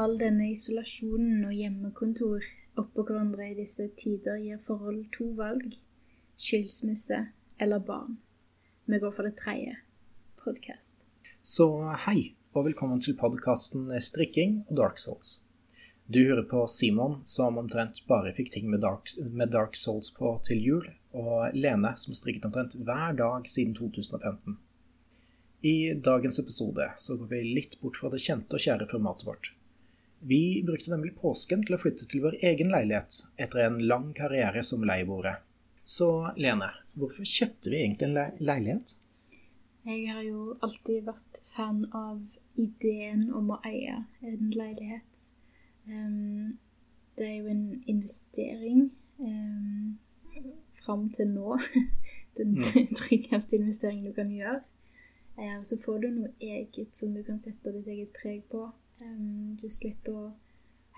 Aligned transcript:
all 0.00 0.16
denne 0.20 0.48
isolasjonen 0.54 1.44
og 1.44 1.52
hjemmekontor 1.52 2.44
oppå 2.80 3.04
hverandre 3.04 3.50
i 3.50 3.56
disse 3.58 3.90
tider 4.00 4.38
gir 4.40 4.60
forhold 4.64 5.02
to 5.12 5.26
valg 5.36 5.74
skilsmisse 6.40 7.18
eller 7.60 7.82
barn. 7.84 8.16
Vi 8.88 9.00
går 9.02 9.12
for 9.12 9.28
det 9.28 9.36
tredje 9.42 9.76
podkast. 10.40 11.04
Så 11.44 11.68
hei, 12.06 12.32
og 12.56 12.64
velkommen 12.70 13.02
til 13.04 13.18
podkasten 13.20 13.90
Strikking 14.00 14.62
og 14.70 14.80
Dark 14.80 15.02
Souls. 15.02 15.42
Du 16.10 16.18
hører 16.24 16.46
på 16.48 16.64
Simon, 16.66 17.20
som 17.28 17.60
omtrent 17.60 18.00
bare 18.08 18.32
fikk 18.34 18.50
ting 18.56 18.72
med 18.72 18.80
Dark, 18.82 19.12
med 19.20 19.52
Dark 19.52 19.76
Souls 19.78 20.10
på 20.16 20.32
til 20.46 20.64
jul, 20.64 20.88
og 21.12 21.52
Lene, 21.54 21.92
som 22.00 22.16
strikket 22.16 22.48
omtrent 22.48 22.74
hver 22.80 23.14
dag 23.20 23.46
siden 23.46 23.76
2015. 23.76 24.56
I 25.60 25.92
dagens 25.94 26.40
episode 26.40 26.88
så 26.98 27.20
går 27.20 27.34
vi 27.36 27.46
litt 27.52 27.76
bort 27.82 28.00
fra 28.00 28.08
det 28.10 28.22
kjente 28.24 28.56
og 28.56 28.64
kjære 28.64 28.88
formatet 28.90 29.28
vårt. 29.28 29.52
Vi 30.22 30.62
brukte 30.66 30.90
nemlig 30.92 31.14
påsken 31.16 31.62
til 31.64 31.76
å 31.76 31.80
flytte 31.80 32.04
til 32.10 32.26
vår 32.26 32.36
egen 32.44 32.68
leilighet 32.72 33.22
etter 33.40 33.64
en 33.64 33.78
lang 33.88 34.10
karriere 34.16 34.60
som 34.66 34.84
leieboere. 34.84 35.38
Så 35.84 36.10
Lene, 36.36 36.68
hvorfor 36.92 37.24
kjøpte 37.24 37.72
vi 37.72 37.80
egentlig 37.80 38.10
en 38.10 38.18
le 38.18 38.26
leilighet? 38.38 38.92
Jeg 39.88 40.10
har 40.12 40.20
jo 40.22 40.58
alltid 40.60 41.06
vært 41.06 41.40
fan 41.48 41.86
av 41.96 42.20
ideen 42.60 43.30
om 43.32 43.48
å 43.54 43.56
eie 43.64 44.02
en 44.20 44.50
leilighet. 44.52 45.22
Um, 45.88 46.58
det 47.16 47.26
er 47.26 47.38
jo 47.38 47.48
en 47.54 47.64
investering 47.88 48.90
um, 49.16 49.96
fram 50.84 51.08
til 51.16 51.32
nå. 51.32 51.56
Den 52.36 52.58
mm. 52.60 52.92
tryggeste 53.00 53.56
investeringen 53.56 54.12
du 54.12 54.12
kan 54.20 54.28
gjøre. 54.36 54.60
Uh, 55.40 55.58
så 55.64 55.80
får 55.80 56.04
du 56.04 56.10
noe 56.12 56.34
eget 56.44 56.92
som 56.96 57.16
du 57.16 57.24
kan 57.24 57.40
sette 57.40 57.72
ditt 57.72 57.88
eget 57.88 58.12
preg 58.20 58.44
på. 58.52 58.68
Du 59.60 59.66
slipper 59.72 60.16
å 60.16 60.24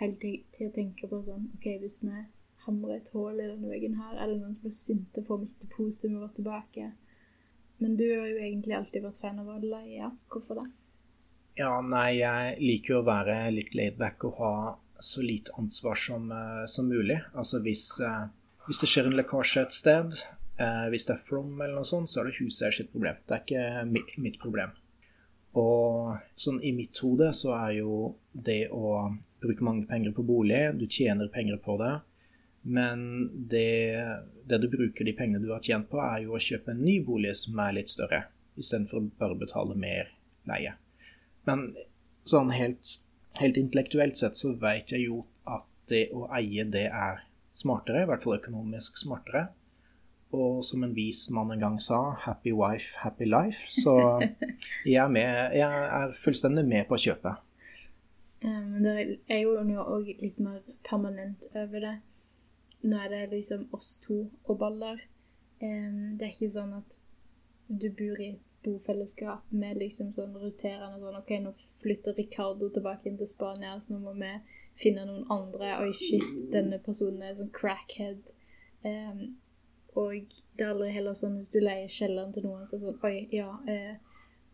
hele 0.01 0.17
tida 0.19 0.71
tenke 0.75 1.09
på 1.09 1.21
sånn 1.25 1.49
OK, 1.57 1.69
hvis 1.83 2.01
vi 2.03 2.25
hamrer 2.67 2.99
et 2.99 3.11
hull 3.15 3.41
i 3.41 3.49
denne 3.49 3.71
veggen 3.71 3.97
her, 3.99 4.17
er 4.17 4.31
det 4.31 4.39
noen 4.41 4.55
som 4.55 4.67
blir 4.67 4.77
sinte, 4.77 5.25
får 5.27 5.41
vi 5.41 5.51
ikke 5.51 5.65
depositumet 5.67 6.23
vårt 6.23 6.37
tilbake? 6.39 6.91
Men 7.83 7.97
du 7.99 8.05
har 8.07 8.29
jo 8.31 8.39
egentlig 8.39 8.77
alltid 8.77 9.03
vært 9.03 9.19
fan 9.23 9.41
av 9.43 9.49
å 9.51 9.59
leie. 9.59 10.13
Hvorfor 10.31 10.61
det? 10.61 10.69
Ja, 11.59 11.73
nei, 11.85 12.21
jeg 12.21 12.53
liker 12.63 12.95
jo 12.95 13.01
å 13.03 13.09
være 13.09 13.41
litt 13.53 13.75
laidback 13.77 14.23
og 14.29 14.39
ha 14.39 14.53
så 15.03 15.25
lite 15.27 15.53
ansvar 15.59 15.99
som, 15.99 16.31
uh, 16.31 16.63
som 16.71 16.87
mulig. 16.89 17.19
Altså 17.35 17.59
hvis, 17.65 17.89
uh, 18.01 18.29
hvis, 18.69 18.85
det 18.85 18.91
skjer 18.93 19.11
en 19.11 19.19
lekkasje 19.19 19.67
et 19.67 19.75
sted, 19.75 20.21
uh, 20.63 20.87
hvis 20.95 21.09
det 21.09 21.17
er 21.17 21.27
flom 21.27 21.57
eller 21.59 21.81
noe 21.81 21.89
sånt, 21.89 22.13
så 22.13 22.23
er 22.23 22.31
det 22.31 22.39
huset 22.39 22.79
sitt 22.79 22.93
problem. 22.95 23.19
Det 23.27 23.41
er 23.41 23.43
ikke 23.91 24.23
mitt 24.23 24.39
problem. 24.43 24.73
Og 25.59 26.17
sånn 26.39 26.63
i 26.65 26.73
mitt 26.77 26.97
hode 27.05 27.29
så 27.37 27.53
er 27.59 27.77
jo 27.83 28.15
det 28.33 28.71
å 28.73 29.11
bruke 29.43 29.67
mange 29.67 29.87
penger 29.91 30.15
på 30.17 30.25
bolig, 30.25 30.63
du 30.79 30.87
tjener 30.87 31.29
penger 31.33 31.59
på 31.61 31.77
det, 31.81 31.93
men 32.63 33.03
det, 33.51 33.99
det 34.47 34.59
du 34.63 34.69
bruker 34.71 35.05
de 35.05 35.15
pengene 35.19 35.43
du 35.43 35.51
har 35.53 35.65
tjent 35.65 35.89
på, 35.91 35.99
er 36.01 36.25
jo 36.25 36.37
å 36.37 36.43
kjøpe 36.43 36.73
en 36.73 36.85
ny 36.85 37.01
bolig 37.05 37.35
som 37.41 37.59
er 37.61 37.75
litt 37.81 37.91
større, 37.91 38.25
istedenfor 38.57 39.01
å 39.01 39.09
bare 39.19 39.39
betale 39.41 39.77
mer 39.79 40.13
leie. 40.49 40.77
Men 41.49 41.73
sånn 42.29 42.53
helt, 42.55 43.01
helt 43.41 43.59
intellektuelt 43.59 44.21
sett 44.21 44.39
så 44.39 44.55
vet 44.63 44.95
jeg 44.95 45.09
jo 45.09 45.25
at 45.51 45.67
det 45.91 46.07
å 46.15 46.29
eie, 46.39 46.65
det 46.65 46.87
er 46.87 47.25
smartere, 47.53 48.05
i 48.05 48.09
hvert 48.09 48.23
fall 48.23 48.39
økonomisk 48.39 49.01
smartere. 49.03 49.49
Og 50.33 50.63
som 50.65 50.85
en 50.85 50.95
vis 50.97 51.27
mann 51.31 51.53
en 51.53 51.61
gang 51.61 51.81
sa, 51.81 52.17
'happy 52.25 52.53
wife, 52.53 52.99
happy 52.99 53.25
life'. 53.25 53.69
Så 53.69 53.95
jeg 54.87 55.05
er, 55.05 55.09
med, 55.09 55.57
jeg 55.57 55.85
er 56.01 56.13
fullstendig 56.25 56.65
med 56.65 56.85
på 56.89 56.97
kjøpet. 56.97 57.35
Men 58.43 58.85
det 58.85 59.19
er 59.29 59.39
jo 59.45 59.59
òg 59.85 60.09
litt 60.21 60.41
mer 60.41 60.63
permanent 60.89 61.47
over 61.55 61.81
det. 61.81 61.97
Nå 62.83 62.97
er 62.99 63.09
det 63.09 63.31
liksom 63.31 63.69
oss 63.73 63.97
to 64.03 64.31
og 64.45 64.59
baller. 64.59 64.99
Det 65.61 66.27
er 66.27 66.33
ikke 66.33 66.51
sånn 66.51 66.73
at 66.75 66.99
du 67.69 67.87
bor 67.95 68.19
i 68.21 68.33
et 68.33 68.41
bofellesskap 68.65 69.53
med 69.55 69.79
liksom 69.79 70.11
sånn 70.15 70.35
roterende 70.39 71.01
sånn 71.03 71.19
OK, 71.19 71.31
nå 71.43 71.53
flytter 71.83 72.17
Ricardo 72.19 72.69
tilbake 72.71 73.09
inn 73.11 73.19
til 73.19 73.31
Spania, 73.31 73.77
så 73.81 73.95
nå 73.95 74.03
må 74.03 74.15
vi 74.19 74.33
finne 74.79 75.07
noen 75.07 75.27
andre. 75.31 75.77
Oi, 75.83 75.93
shit, 75.97 76.47
denne 76.53 76.79
personen 76.83 77.23
er 77.27 77.39
sånn 77.39 77.53
crackhead. 77.55 78.35
Um, 78.83 79.37
og 79.99 80.37
det 80.57 80.65
er 80.65 80.73
aldri 80.73 80.93
heller 80.95 81.17
sånn 81.17 81.37
hvis 81.41 81.53
du 81.53 81.59
leier 81.61 81.91
kjelleren 81.91 82.33
til 82.33 82.47
noen, 82.47 82.65
så 82.65 82.77
er 82.77 82.81
det 82.81 82.87
sånn 82.87 83.09
Oi, 83.09 83.17
ja, 83.35 83.49
eh, 83.69 83.97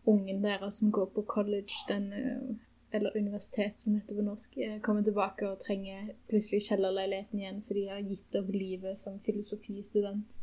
ungen 0.09 0.41
deres 0.43 0.79
som 0.81 0.91
går 0.91 1.11
på 1.15 1.23
college, 1.29 1.85
den 1.87 2.11
eh, 2.13 2.49
Eller 2.91 3.13
universitet, 3.17 3.77
som 3.77 3.93
heter 3.93 4.17
på 4.17 4.23
norsk, 4.25 4.57
eh, 4.57 4.79
kommer 4.81 5.03
tilbake 5.05 5.45
og 5.45 5.59
trenger 5.61 6.07
plutselig 6.31 6.63
kjellerleiligheten 6.65 7.39
igjen 7.39 7.59
fordi 7.61 7.83
de 7.83 7.91
har 7.93 8.01
gitt 8.01 8.37
opp 8.39 8.49
livet 8.49 8.97
som 8.97 9.19
filosofistudent. 9.21 10.39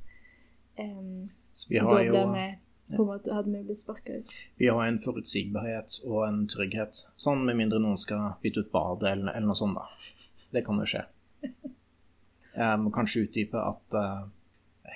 Um, 0.78 1.26
så 1.52 1.72
vi 1.72 1.80
har 1.82 2.02
jo 2.04 2.12
på 2.86 3.02
en 3.02 3.08
måte 3.08 3.34
hadde 3.34 3.50
vi 3.50 3.64
blitt 3.66 3.80
sparka 3.80 4.14
ut. 4.20 4.30
Vi 4.62 4.68
har 4.68 4.84
en 4.86 5.00
forutsigbarhet 5.02 5.98
og 6.04 6.20
en 6.28 6.44
trygghet. 6.46 7.02
Sånn 7.18 7.42
med 7.48 7.58
mindre 7.58 7.80
noen 7.82 7.98
skal 7.98 8.36
bytte 8.42 8.62
ut 8.62 8.70
badet 8.70 9.10
eller, 9.10 9.32
eller, 9.32 9.48
noe 9.50 9.58
sånt, 9.58 9.74
da. 9.74 9.88
Det 10.54 10.62
kan 10.66 10.78
jo 10.78 10.86
skje. 10.86 11.02
Jeg 12.60 12.80
må 12.80 12.92
kanskje 12.94 13.26
utdype 13.26 13.58
at 13.58 13.98
uh, 13.98 14.28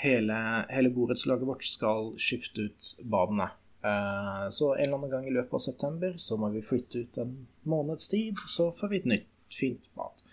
hele, 0.01 0.67
hele 0.69 0.91
borettslaget 0.91 1.49
vårt 1.49 1.65
skal 1.65 2.15
skifte 2.21 2.69
ut 2.69 2.91
badene. 3.03 3.51
Eh, 3.85 4.49
så 4.51 4.75
en 4.75 4.85
eller 4.85 4.97
annen 4.97 5.11
gang 5.11 5.27
i 5.29 5.35
løpet 5.35 5.55
av 5.55 5.65
september 5.65 6.17
så 6.17 6.37
må 6.41 6.51
vi 6.55 6.63
flytte 6.65 7.05
ut 7.05 7.19
en 7.19 7.35
måneds 7.63 8.09
tid, 8.09 8.41
så 8.49 8.71
får 8.77 8.93
vi 8.93 9.01
et 9.01 9.11
nytt, 9.15 9.31
fint 9.53 9.91
bad. 9.95 10.25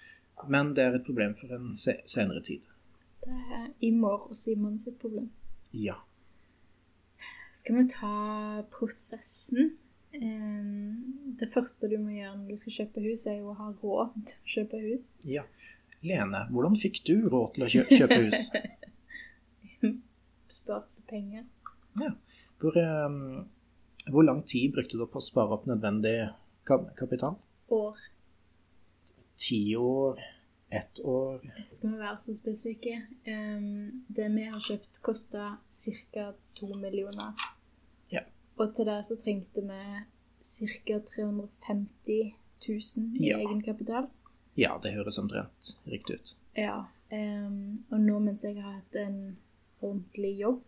Men 0.47 0.73
det 0.78 0.83
er 0.85 0.97
et 0.97 1.07
problem 1.07 1.35
for 1.39 1.51
en 1.55 1.72
senere 1.78 2.44
tid. 2.44 2.67
Det 3.23 3.39
er 3.59 3.72
Imor 3.83 4.29
og 4.29 4.35
Simon 4.38 4.78
sitt 4.79 5.00
problem. 5.01 5.31
Ja. 5.72 5.97
Skal 7.55 7.79
vi 7.79 7.88
ta 7.91 8.13
prosessen? 8.72 9.73
Det 11.38 11.49
første 11.53 11.89
du 11.91 11.97
må 11.99 12.13
gjøre 12.16 12.38
når 12.38 12.53
du 12.53 12.61
skal 12.61 12.75
kjøpe 12.81 13.03
hus, 13.03 13.25
er 13.28 13.41
jo 13.41 13.51
å 13.51 13.57
ha 13.57 13.72
råd 13.81 14.16
til 14.29 14.38
å 14.38 14.53
kjøpe 14.53 14.79
hus. 14.85 15.09
Ja. 15.28 15.44
Lene, 16.05 16.45
hvordan 16.53 16.78
fikk 16.78 17.01
du 17.09 17.16
råd 17.25 17.57
til 17.57 17.66
å 17.66 17.72
kjøpe 17.73 18.22
hus? 18.28 18.47
sparte 20.57 21.06
penger. 21.09 21.45
Ja. 22.01 22.12
Hvor, 22.59 22.78
um, 23.06 23.47
hvor, 24.09 24.25
lang 24.25 24.44
tid 24.47 24.73
brukte 24.73 24.97
du 24.97 25.06
på 25.06 25.22
å 25.22 25.25
spare 25.25 25.57
opp 25.57 25.68
nødvendig 25.69 26.16
kapital? 26.68 27.38
År. 27.73 28.01
Ti 29.38 29.62
år? 29.78 30.22
Ett 30.69 31.00
år? 31.00 31.46
Skal 31.67 31.94
vi 31.94 32.00
være 32.01 32.17
så 32.19 32.35
spesifikke? 32.35 32.97
Um, 33.28 34.03
det 34.07 34.28
vi 34.34 34.50
har 34.50 34.59
kjøpt, 34.59 35.00
kosta 35.06 35.53
ca. 35.72 36.31
to 36.59 36.73
millioner. 36.75 37.38
Ja. 38.12 38.25
Og 38.57 38.73
til 38.75 38.90
det 38.90 39.00
så 39.07 39.16
trengte 39.22 39.63
vi 39.63 39.81
ca. 40.41 41.00
350 41.13 42.35
000 42.67 43.23
i 43.23 43.29
ja. 43.29 43.40
egenkapital. 43.40 44.09
Ja, 44.57 44.79
det 44.84 44.96
høres 44.97 45.19
omtrent 45.22 45.75
riktig 45.85 46.17
ut. 46.19 46.35
Ja. 46.57 46.88
Um, 47.12 47.85
og 47.94 48.01
nå 48.03 48.19
mens 48.19 48.44
jeg 48.44 48.57
har 48.57 48.81
hatt 48.81 48.97
en 49.00 49.38
ordentlig 49.81 50.33
jobb, 50.39 50.63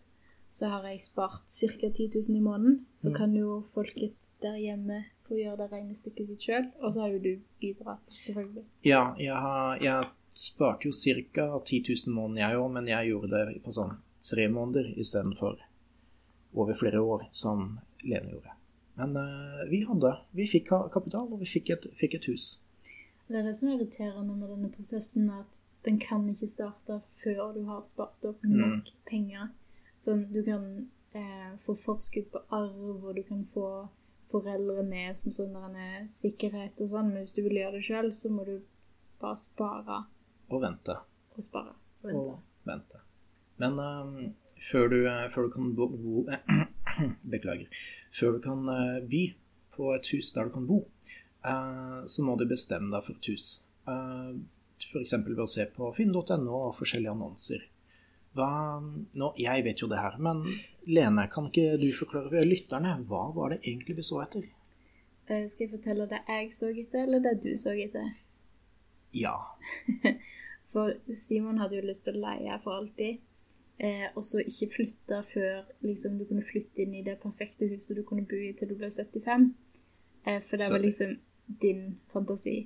så 0.50 0.70
har 0.74 0.88
jeg 0.90 1.02
spart 1.02 1.46
ca. 1.46 1.90
10 1.90 2.09
000 2.30 2.38
i 2.38 2.42
måneden. 2.42 2.86
Så 2.97 3.09
mm. 3.09 3.16
kan 3.16 3.34
jo 3.38 3.62
folket 3.74 4.31
der 4.42 4.58
hjemme 4.58 5.03
få 5.28 5.38
gjøre 5.38 5.58
det 5.62 5.72
regnestykket 5.72 6.28
sitt 6.28 6.46
sjøl. 6.46 6.70
Og 6.81 6.94
så 6.94 7.03
har 7.06 7.14
jo 7.14 7.19
du 7.24 7.34
bidratt, 7.62 8.06
selvfølgelig. 8.09 8.66
Ja, 8.86 9.14
jeg, 9.19 9.36
har, 9.36 9.78
jeg 9.81 10.09
sparte 10.34 10.90
jo 10.90 10.94
ca. 10.94 11.50
10 11.66 11.84
000 11.90 12.14
i 12.14 12.16
måneden, 12.16 12.42
jeg 12.42 12.62
òg, 12.62 12.69
men 12.74 12.90
jeg 12.90 13.12
gjorde 13.12 13.34
det 13.36 13.59
på 13.66 13.75
sånn 13.75 13.98
tre 14.25 14.50
måneder 14.52 14.90
istedenfor 15.00 15.59
over 16.53 16.74
flere 16.74 17.02
år, 17.02 17.30
som 17.31 17.78
Lene 18.04 18.34
gjorde. 18.34 18.56
Men 19.00 19.16
uh, 19.16 19.63
vi 19.69 19.84
hadde 19.88 20.12
Vi 20.36 20.48
fikk 20.48 20.72
kapital, 20.92 21.30
og 21.31 21.39
vi 21.39 21.48
fikk 21.48 21.69
et, 21.75 21.88
fikk 22.00 22.18
et 22.18 22.28
hus. 22.31 22.50
Det 23.30 23.38
er 23.38 23.45
det 23.45 23.56
som 23.56 23.69
er 23.69 23.78
irriterende 23.78 24.36
med 24.36 24.50
denne 24.50 24.72
prosessen, 24.74 25.30
at 25.30 25.60
den 25.89 26.00
kan 26.00 26.27
ikke 26.30 26.47
starte 26.47 27.00
før 27.09 27.53
du 27.56 27.63
har 27.65 27.81
spart 27.88 28.25
opp 28.30 28.44
mm. 28.45 28.57
nok 28.62 28.89
mm. 28.89 29.00
penger. 29.09 29.47
Sånn 30.00 30.27
du 30.33 30.44
kan 30.45 30.65
eh, 31.18 31.56
få 31.59 31.74
forskudd 31.75 32.30
på 32.33 32.44
arv, 32.56 33.07
og 33.07 33.15
du 33.18 33.24
kan 33.25 33.41
få 33.47 33.65
foreldre 34.30 34.83
med 34.86 35.18
som 35.18 35.33
sånn 35.33 35.80
sikkerhet 36.09 36.81
og 36.83 36.91
sånn, 36.91 37.09
men 37.09 37.25
hvis 37.25 37.33
du 37.33 37.41
vil 37.47 37.57
gjøre 37.63 37.80
det 37.80 37.86
sjøl, 37.88 38.12
så 38.13 38.30
må 38.33 38.45
du 38.45 38.59
bare 39.19 39.39
spare. 39.41 40.03
Og 40.53 40.62
vente. 40.62 40.95
Og 41.36 41.45
spare. 41.45 41.74
Og 42.03 42.12
vente. 42.12 42.36
Og 42.36 42.69
vente. 42.69 43.01
Men 43.59 43.81
um, 43.81 44.13
før, 44.69 44.94
du, 44.94 45.00
før, 45.33 45.50
du, 45.50 45.56
kan 45.56 45.74
bo, 45.75 45.89
bo 45.89 46.21
Beklager. 47.33 47.81
Før 48.15 48.38
du 48.38 48.39
kan 48.45 48.62
uh, 48.69 49.01
by 49.09 49.25
på 49.74 49.89
et 49.95 50.13
hus 50.13 50.31
der 50.36 50.47
du 50.47 50.53
kan 50.53 50.69
bo, 50.69 50.83
uh, 51.44 52.06
så 52.06 52.24
må 52.24 52.38
du 52.39 52.45
bestemme 52.47 52.94
deg 52.94 53.09
for 53.09 53.18
et 53.18 53.33
hus. 53.33 53.50
Uh, 53.89 54.38
f.eks. 54.86 55.18
ved 55.26 55.44
å 55.44 55.50
se 55.50 55.66
på 55.74 55.90
finn.no 55.96 56.56
og 56.70 56.76
forskjellige 56.78 57.16
annonser. 57.16 57.66
Hva, 58.38 58.50
nå, 58.80 59.31
jeg 59.42 59.66
vet 59.66 59.81
jo 59.81 59.90
det 59.90 60.00
her, 60.00 60.20
men 60.22 60.44
Lene, 60.88 61.26
kan 61.34 61.50
ikke 61.50 61.80
du 61.81 61.88
forklare 61.98 62.30
for 62.30 62.48
lytterne 62.48 62.94
hva 63.10 63.24
var 63.36 63.56
det 63.56 63.64
egentlig 63.64 63.98
vi 63.98 64.06
så 64.06 64.22
etter? 64.24 64.46
Eh, 65.30 65.48
Skal 65.50 65.66
jeg 65.66 65.74
fortelle 65.78 66.06
det 66.10 66.22
jeg 66.28 66.52
så 66.54 66.70
etter, 66.70 67.08
eller 67.08 67.24
det 67.26 67.40
du 67.44 67.52
så 67.58 67.74
etter? 67.74 68.14
Ja. 69.18 69.36
For 70.70 70.94
Simon 71.18 71.58
hadde 71.58 71.80
jo 71.80 71.88
lyst 71.88 72.06
til 72.06 72.20
å 72.20 72.22
leie 72.28 72.58
for 72.62 72.78
alltid. 72.78 73.24
Eh, 73.80 74.06
og 74.14 74.25
så 74.28 74.44
ikke 74.44 74.68
flytte 74.74 75.22
før 75.24 75.64
liksom, 75.86 76.20
du 76.20 76.28
kunne 76.30 76.44
flytte 76.46 76.84
inn 76.84 76.98
i 77.00 77.06
det 77.06 77.16
perfekte 77.24 77.70
huset 77.72 77.96
du 77.98 78.04
kunne 78.06 78.28
bo 78.28 78.38
i 78.38 78.52
til 78.58 78.70
du 78.70 78.75
ble 78.78 78.90
75. 78.92 79.48
Eh, 80.28 80.42
for 80.44 80.62
det 80.62 80.68
var 80.70 80.84
liksom 80.84 81.16
din 81.64 81.82
fantasi. 82.14 82.58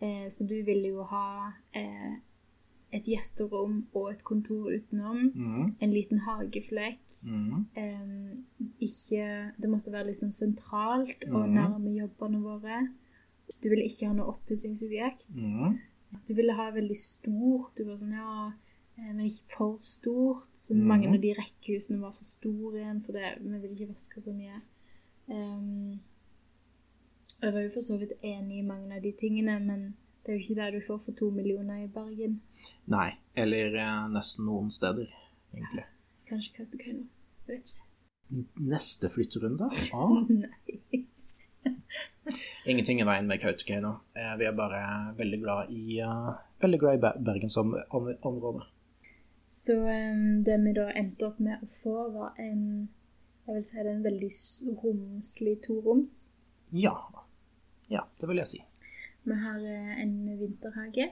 Eh, 0.00 0.28
så 0.32 0.46
du 0.48 0.56
ville 0.64 0.88
jo 0.88 1.02
ha 1.10 1.50
eh, 1.76 2.14
et 2.92 3.06
gjesterom 3.06 3.82
og 3.94 4.10
et 4.10 4.24
kontor 4.24 4.70
utenom. 4.72 5.28
Mm. 5.34 5.74
En 5.80 5.92
liten 5.92 6.22
hageflekk. 6.24 7.04
Mm. 7.26 7.66
Eh, 7.76 8.64
ikke 8.80 9.52
Det 9.62 9.70
måtte 9.70 9.92
være 9.92 10.06
liksom 10.06 10.32
sentralt 10.32 11.24
og 11.28 11.44
mm. 11.48 11.54
nærme 11.54 11.94
jobbene 11.98 12.40
våre. 12.42 12.80
Du 13.62 13.68
ville 13.68 13.84
ikke 13.84 14.08
ha 14.08 14.16
noe 14.16 14.32
oppussingsobjekt. 14.32 15.30
Mm. 15.36 15.78
Du 16.26 16.34
ville 16.34 16.56
ha 16.56 16.70
veldig 16.74 16.96
stort. 16.96 17.76
Du 17.78 17.84
var 17.84 17.98
sånn, 18.00 18.16
ja, 18.16 18.50
men 18.96 19.26
ikke 19.26 19.52
for 19.56 19.76
stort. 19.84 20.48
Så 20.52 20.74
Mhm. 20.74 20.86
mange 20.86 21.08
av 21.08 21.20
de 21.20 21.34
rekkehusene 21.38 22.00
var 22.00 22.12
for 22.12 22.24
store 22.24 22.80
igjen, 22.80 23.02
for 23.02 23.12
det, 23.12 23.36
vi 23.40 23.58
ville 23.58 23.74
ikke 23.74 23.92
vaske 23.92 24.20
så 24.20 24.32
mye. 24.32 24.60
Og 25.28 25.98
jeg 27.42 27.52
var 27.54 27.60
jo 27.64 27.70
for 27.74 27.80
så 27.86 27.96
vidt 28.00 28.12
enig 28.22 28.58
i 28.60 28.66
mange 28.66 28.96
av 28.96 29.02
de 29.02 29.12
tingene, 29.20 29.58
men 29.64 29.84
det 30.24 30.32
er 30.32 30.38
jo 30.38 30.44
ikke 30.44 30.56
det 30.60 30.72
du 30.74 30.80
får 30.86 30.98
for 31.06 31.12
to 31.18 31.30
millioner 31.34 31.84
i 31.84 31.88
Bergen. 31.88 32.40
Nei. 32.92 33.10
Eller 33.36 33.74
eh, 33.78 34.08
nesten 34.12 34.44
noen 34.48 34.70
steder, 34.74 35.08
egentlig. 35.54 35.84
Kanskje 36.28 36.56
Kautokeino. 36.58 37.06
Jeg 37.48 37.54
vet 37.56 37.72
ikke. 37.72 37.86
Neste 38.74 39.08
flytterunde? 39.10 39.70
Ah. 39.94 40.20
Nei. 40.28 41.06
Ingenting 42.66 43.00
i 43.00 43.04
veien 43.08 43.26
med 43.26 43.40
Kautokeino. 43.42 43.94
Eh, 44.14 44.34
Vi 44.38 44.46
er 44.46 44.52
bare 44.56 44.80
veldig 45.18 45.40
glad 45.42 45.70
i, 45.74 46.00
uh, 46.04 46.36
veldig 46.62 46.78
glad 46.80 46.94
i 46.94 47.00
Ber- 47.02 48.18
område. 48.28 48.62
Så 49.50 49.74
um, 49.82 50.44
det 50.46 50.60
vi 50.62 50.72
da 50.76 50.90
endte 50.94 51.26
opp 51.26 51.40
med 51.42 51.58
å 51.64 51.66
få, 51.66 51.94
var 52.14 52.36
en 52.38 52.88
jeg 53.48 53.56
vil 53.56 53.64
si 53.66 53.76
det 53.80 53.86
er 53.88 53.96
en 53.96 54.04
veldig 54.04 54.28
romslig 54.84 55.56
toroms. 55.64 56.12
Ja. 56.70 56.92
Ja, 57.90 58.04
det 58.20 58.28
vil 58.30 58.38
jeg 58.38 58.50
si. 58.50 58.60
Vi 59.26 59.36
har 59.42 59.58
eh, 59.66 60.02
en 60.02 60.14
vinterhage, 60.38 61.10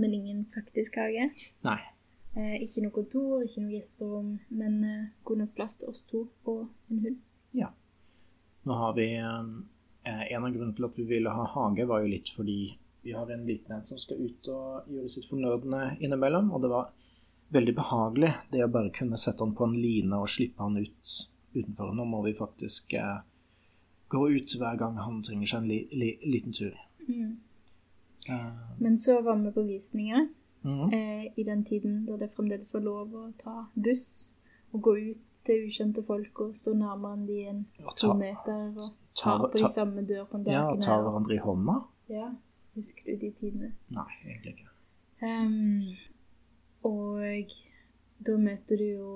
men 0.00 0.14
ingen 0.14 0.44
faktisk 0.54 0.96
hage. 1.02 1.28
Nei. 1.66 1.80
Eh, 2.32 2.56
ikke 2.64 2.84
noe 2.84 2.94
kontor, 2.94 3.42
ikke 3.44 3.64
noe 3.64 3.74
gjesterom, 3.74 4.30
men 4.56 4.78
eh, 4.86 5.10
god 5.26 5.42
nok 5.42 5.54
plass 5.58 5.76
til 5.80 5.90
oss 5.92 6.06
to 6.08 6.24
og 6.48 6.64
en 6.90 7.04
hund. 7.04 7.20
Nå 8.62 8.74
har 8.78 8.92
vi 8.94 9.08
En 10.02 10.44
av 10.44 10.50
grunnene 10.50 10.74
til 10.74 10.84
at 10.86 10.96
vi 10.98 11.04
ville 11.06 11.30
ha 11.30 11.44
hage, 11.46 11.84
var 11.86 12.02
jo 12.02 12.10
litt 12.10 12.30
fordi 12.34 12.72
vi 13.02 13.12
har 13.14 13.28
en 13.30 13.44
liten 13.46 13.74
en 13.76 13.84
som 13.86 13.98
skal 13.98 14.18
ut 14.18 14.48
og 14.50 14.88
gjøre 14.90 15.10
sitt 15.10 15.28
fornødne 15.30 15.96
innimellom. 16.02 16.50
Og 16.50 16.62
det 16.62 16.70
var 16.72 16.88
veldig 17.54 17.74
behagelig 17.76 18.32
det 18.50 18.64
å 18.64 18.70
bare 18.72 18.90
kunne 18.94 19.18
sette 19.20 19.44
han 19.44 19.54
på 19.54 19.68
en 19.68 19.76
line 19.78 20.18
og 20.18 20.30
slippe 20.30 20.62
han 20.62 20.78
ut 20.78 21.12
utenfor. 21.54 21.92
Nå 21.94 22.06
må 22.08 22.22
vi 22.26 22.34
faktisk 22.34 22.96
eh, 22.98 23.20
gå 24.12 24.22
ut 24.36 24.54
hver 24.60 24.76
gang 24.80 24.98
han 25.00 25.22
trenger 25.24 25.48
seg 25.50 25.62
en 25.62 25.70
li, 25.70 25.80
li, 25.96 26.12
liten 26.28 26.52
tur. 26.56 26.76
Eh, 27.08 28.46
Men 28.78 28.98
så 28.98 29.20
var 29.24 29.40
vi 29.40 29.52
på 29.52 29.64
visninger 29.66 30.28
mm. 30.62 30.92
eh, 30.92 31.24
i 31.36 31.44
den 31.44 31.64
tiden 31.64 32.04
da 32.06 32.16
det 32.20 32.30
fremdeles 32.34 32.74
var 32.74 32.84
lov 32.86 33.14
å 33.16 33.26
ta 33.40 33.66
buss 33.74 34.34
og 34.72 34.82
gå 34.86 34.96
ut 35.10 35.22
til 35.46 35.66
ukjente 35.66 36.04
folk 36.06 36.44
og 36.44 36.54
stå 36.56 36.74
nærmere 36.78 37.16
enn 37.16 37.26
de 37.26 37.38
en 37.50 37.64
Og 37.82 37.96
to 37.98 38.12
meter 38.14 38.68
og 38.76 38.84
ta, 38.84 38.92
ta 39.24 39.36
på 39.42 39.50
ta, 39.50 39.58
de 39.58 39.70
samme 39.72 40.04
dørhåndtakene. 40.06 40.54
ja, 40.54 40.80
ta 40.80 41.00
hverandre 41.02 41.34
i 41.34 41.42
hånda? 41.42 41.78
Ja, 42.12 42.28
husker 42.76 43.10
du 43.10 43.18
de 43.24 43.30
tidene? 43.40 43.72
Nei, 43.96 44.08
egentlig 44.22 44.54
ikke. 44.54 44.68
Um, 45.22 45.92
og 46.86 47.56
da 48.26 48.36
møter 48.38 48.78
du 48.78 48.86
jo 48.86 49.12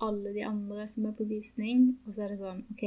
alle 0.00 0.32
de 0.34 0.44
andre 0.46 0.86
som 0.88 1.06
er 1.10 1.16
på 1.18 1.26
visning, 1.28 1.98
og 2.06 2.14
så 2.14 2.24
er 2.24 2.32
det 2.32 2.40
sånn 2.40 2.62
OK, 2.72 2.86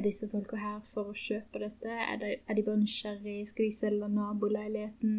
er 0.00 0.06
disse 0.08 0.28
folka 0.32 0.58
her 0.60 0.80
for 0.88 1.10
å 1.12 1.16
kjøpe 1.16 1.60
dette? 1.62 1.92
Er 2.08 2.18
de, 2.22 2.32
er 2.48 2.58
de 2.58 2.64
bare 2.66 2.80
nysgjerrige? 2.82 3.46
Skal 3.52 3.68
de 3.68 3.76
selge 3.76 4.08
naboleiligheten? 4.16 5.16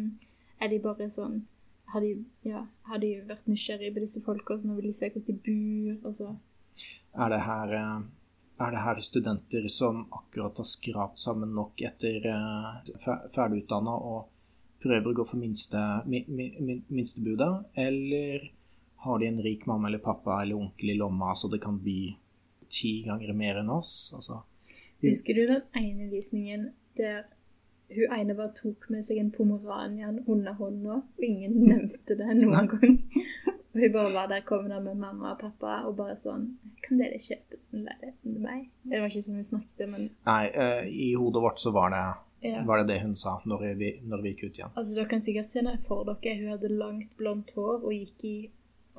Er 0.62 0.70
de 0.72 0.78
bare 0.84 1.08
sånn 1.10 1.40
Har 1.92 2.00
de, 2.00 2.12
ja, 2.48 2.62
har 2.88 2.98
de 3.02 3.08
vært 3.28 3.48
nysgjerrige 3.50 3.92
på 3.96 4.00
disse 4.04 4.20
folka, 4.24 4.54
så 4.56 4.68
nå 4.70 4.78
vil 4.78 4.86
de 4.88 4.94
se 4.96 5.10
hvordan 5.12 5.38
de 5.44 5.54
bor? 5.98 6.08
Og 6.08 6.14
så 6.16 6.28
Er 7.12 7.28
det 7.34 7.40
her 7.44 7.74
eh, 7.76 8.04
er 8.62 8.70
det 8.76 8.82
her 8.84 9.00
studenter 9.04 9.66
som 9.72 10.04
akkurat 10.14 10.56
har 10.62 10.68
skrapt 10.68 11.20
sammen 11.20 11.52
nok 11.56 11.82
etter 11.84 12.24
eh, 12.30 12.92
ferdigutdanna 13.34 13.92
og 14.12 14.28
prøver 14.82 15.10
å 15.12 15.16
gå 15.20 15.26
for 15.28 15.38
minste, 15.42 15.78
mi, 16.10 16.22
mi, 16.28 16.46
min- 16.60 16.84
minstebudet, 16.88 17.50
eller 17.78 18.48
har 19.04 19.18
de 19.20 19.28
en 19.28 19.42
rik 19.44 19.66
mamma 19.66 19.88
eller 19.90 20.02
pappa 20.02 20.40
eller 20.42 20.58
onkel 20.58 20.90
i 20.94 20.96
lomma 20.98 21.34
så 21.38 21.50
det 21.52 21.60
kan 21.62 21.76
bli 21.82 22.14
ti 22.72 23.02
ganger 23.06 23.34
mer 23.36 23.60
enn 23.60 23.70
oss? 23.70 24.12
Altså, 24.16 24.40
Husker 25.02 25.34
du 25.34 25.46
den 25.50 25.62
ene 25.78 26.10
visningen 26.10 26.70
der 26.96 27.24
hun 27.92 28.12
ene 28.16 28.34
bare 28.34 28.52
tok 28.56 28.88
med 28.92 29.04
seg 29.04 29.18
en 29.20 29.32
pomeranian 29.34 30.22
under 30.26 30.54
hånda, 30.56 31.02
og 31.02 31.24
ingen 31.26 31.58
nevnte 31.66 32.16
det 32.16 32.38
noen 32.38 32.70
gang? 32.70 32.98
Og 33.72 33.80
hun 33.80 33.92
bare 33.92 34.12
var 34.14 34.28
der, 34.28 34.44
kom 34.44 34.68
der 34.68 34.80
med 34.84 34.98
mamma 35.00 35.32
og 35.32 35.40
pappa, 35.40 35.78
og 35.88 35.96
bare 35.96 36.16
sånn 36.18 36.50
Kan 36.84 37.00
dere 37.00 37.20
kjøpe 37.20 37.56
den 37.70 37.86
leiligheten 37.86 38.34
til 38.34 38.42
meg? 38.42 38.66
Det 38.84 39.00
var 39.00 39.12
ikke 39.12 39.24
som 39.24 39.38
hun 39.38 39.48
snakket, 39.48 39.86
men 39.88 40.08
nei, 40.28 40.42
uh, 40.56 40.82
i 40.88 41.12
hodet 41.16 41.44
vårt 41.44 41.62
så 41.62 41.72
var 41.72 41.92
det, 41.94 42.02
ja. 42.48 42.64
var 42.68 42.82
det 42.82 42.90
det 42.90 42.98
hun 43.04 43.14
sa 43.16 43.38
når 43.48 43.68
vi, 43.80 43.92
når 44.08 44.24
vi 44.24 44.32
gikk 44.34 44.44
ut 44.44 44.58
igjen. 44.60 44.74
Altså, 44.74 44.96
dere 44.96 45.08
kan 45.12 45.24
sikkert 45.24 45.48
se 45.48 45.64
det 45.64 45.78
for 45.86 46.04
dere. 46.08 46.36
Hun 46.40 46.52
hadde 46.52 46.72
langt, 46.74 47.14
blondt 47.20 47.54
hår 47.56 47.80
og 47.80 47.94
gikk 47.96 48.26
i 48.28 48.36